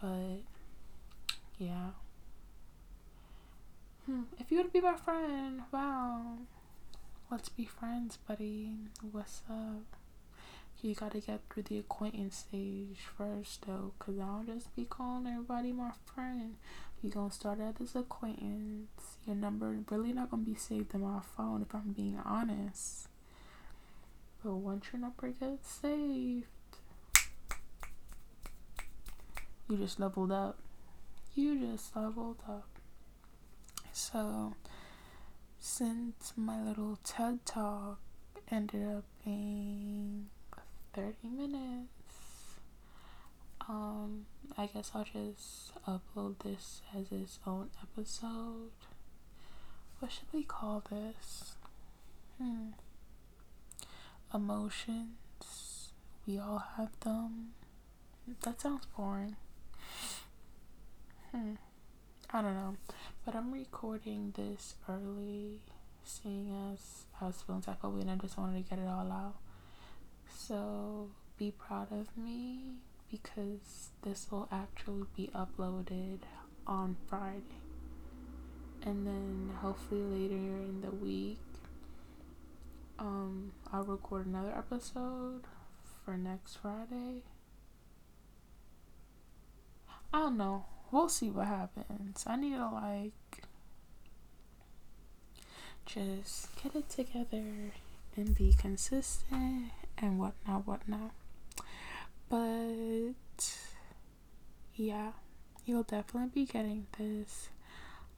But, 0.00 0.42
yeah. 1.58 1.90
Hmm. 4.06 4.22
If 4.38 4.50
you 4.50 4.58
would 4.58 4.72
be 4.72 4.80
my 4.80 4.96
friend, 4.96 5.62
wow. 5.72 6.36
Let's 7.32 7.48
be 7.48 7.64
friends, 7.64 8.18
buddy. 8.28 8.76
What's 9.10 9.40
up? 9.48 9.96
You 10.82 10.94
gotta 10.94 11.18
get 11.18 11.40
through 11.48 11.62
the 11.62 11.78
acquaintance 11.78 12.36
stage 12.36 12.98
first, 13.16 13.64
though, 13.66 13.94
because 13.98 14.18
I 14.20 14.26
don't 14.26 14.46
just 14.46 14.76
be 14.76 14.84
calling 14.84 15.26
everybody 15.26 15.72
my 15.72 15.92
friend. 16.04 16.56
You 17.02 17.08
gonna 17.08 17.30
start 17.30 17.58
out 17.58 17.78
this 17.78 17.94
acquaintance. 17.94 19.16
Your 19.26 19.34
number 19.34 19.74
really 19.90 20.12
not 20.12 20.30
gonna 20.30 20.42
be 20.42 20.54
saved 20.54 20.92
in 20.92 21.00
my 21.00 21.20
phone 21.34 21.62
if 21.62 21.74
I'm 21.74 21.92
being 21.92 22.20
honest. 22.22 23.08
But 24.44 24.56
once 24.56 24.84
your 24.92 25.00
number 25.00 25.28
gets 25.30 25.70
saved, 25.70 26.44
you 29.70 29.78
just 29.78 29.98
leveled 29.98 30.32
up. 30.32 30.58
You 31.34 31.58
just 31.58 31.96
leveled 31.96 32.42
up. 32.46 32.68
So, 33.94 34.52
since 35.64 36.32
my 36.36 36.60
little 36.60 36.98
TED 37.04 37.46
talk 37.46 38.00
ended 38.50 38.84
up 38.84 39.04
being 39.24 40.26
30 40.92 41.14
minutes, 41.28 42.56
um, 43.68 44.26
I 44.58 44.66
guess 44.66 44.90
I'll 44.92 45.04
just 45.04 45.72
upload 45.86 46.40
this 46.42 46.82
as 46.98 47.12
its 47.12 47.38
own 47.46 47.70
episode. 47.80 48.72
What 50.00 50.10
should 50.10 50.32
we 50.32 50.42
call 50.42 50.82
this? 50.90 51.52
Hmm. 52.38 52.70
Emotions. 54.34 55.92
We 56.26 56.40
all 56.40 56.64
have 56.76 56.98
them. 57.00 57.52
That 58.42 58.60
sounds 58.60 58.86
boring. 58.96 59.36
I 62.34 62.40
don't 62.40 62.54
know. 62.54 62.76
But 63.26 63.34
I'm 63.36 63.52
recording 63.52 64.32
this 64.34 64.74
early, 64.88 65.60
seeing 66.02 66.50
as 66.72 67.04
I 67.20 67.26
was 67.26 67.42
feeling 67.42 67.60
type 67.60 67.84
of 67.84 67.98
and 68.00 68.10
I 68.10 68.16
just 68.16 68.38
wanted 68.38 68.64
to 68.64 68.70
get 68.70 68.78
it 68.78 68.88
all 68.88 69.12
out. 69.12 69.34
So 70.34 71.10
be 71.38 71.50
proud 71.50 71.92
of 71.92 72.16
me 72.16 72.76
because 73.10 73.90
this 74.02 74.28
will 74.30 74.48
actually 74.50 75.04
be 75.14 75.30
uploaded 75.34 76.20
on 76.66 76.96
Friday. 77.06 77.42
And 78.84 79.06
then 79.06 79.50
hopefully 79.60 80.00
later 80.00 80.34
in 80.34 80.80
the 80.80 80.90
week, 80.90 81.38
um, 82.98 83.52
I'll 83.70 83.84
record 83.84 84.26
another 84.26 84.54
episode 84.56 85.42
for 86.02 86.16
next 86.16 86.56
Friday. 86.56 87.24
I 90.14 90.20
don't 90.20 90.38
know 90.38 90.64
we'll 90.92 91.08
see 91.08 91.30
what 91.30 91.46
happens. 91.48 92.24
I 92.26 92.36
need 92.36 92.54
to 92.54 92.68
like 92.68 93.44
just 95.86 96.48
get 96.62 96.76
it 96.76 96.88
together 96.88 97.72
and 98.16 98.34
be 98.36 98.54
consistent 98.56 99.72
and 99.98 100.18
whatnot, 100.18 100.66
whatnot. 100.66 101.12
But 102.28 103.14
yeah, 104.76 105.12
you'll 105.64 105.82
definitely 105.82 106.30
be 106.32 106.46
getting 106.46 106.86
this 106.98 107.48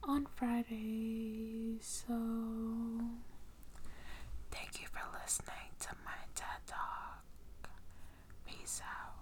on 0.03 0.27
Friday. 0.35 1.77
So 1.81 2.13
thank 4.51 4.81
you 4.81 4.87
for 4.91 5.01
listening 5.21 5.71
to 5.79 5.89
my 6.05 6.11
TED 6.35 6.67
Talk. 6.67 7.23
Peace 8.45 8.81
out. 8.83 9.14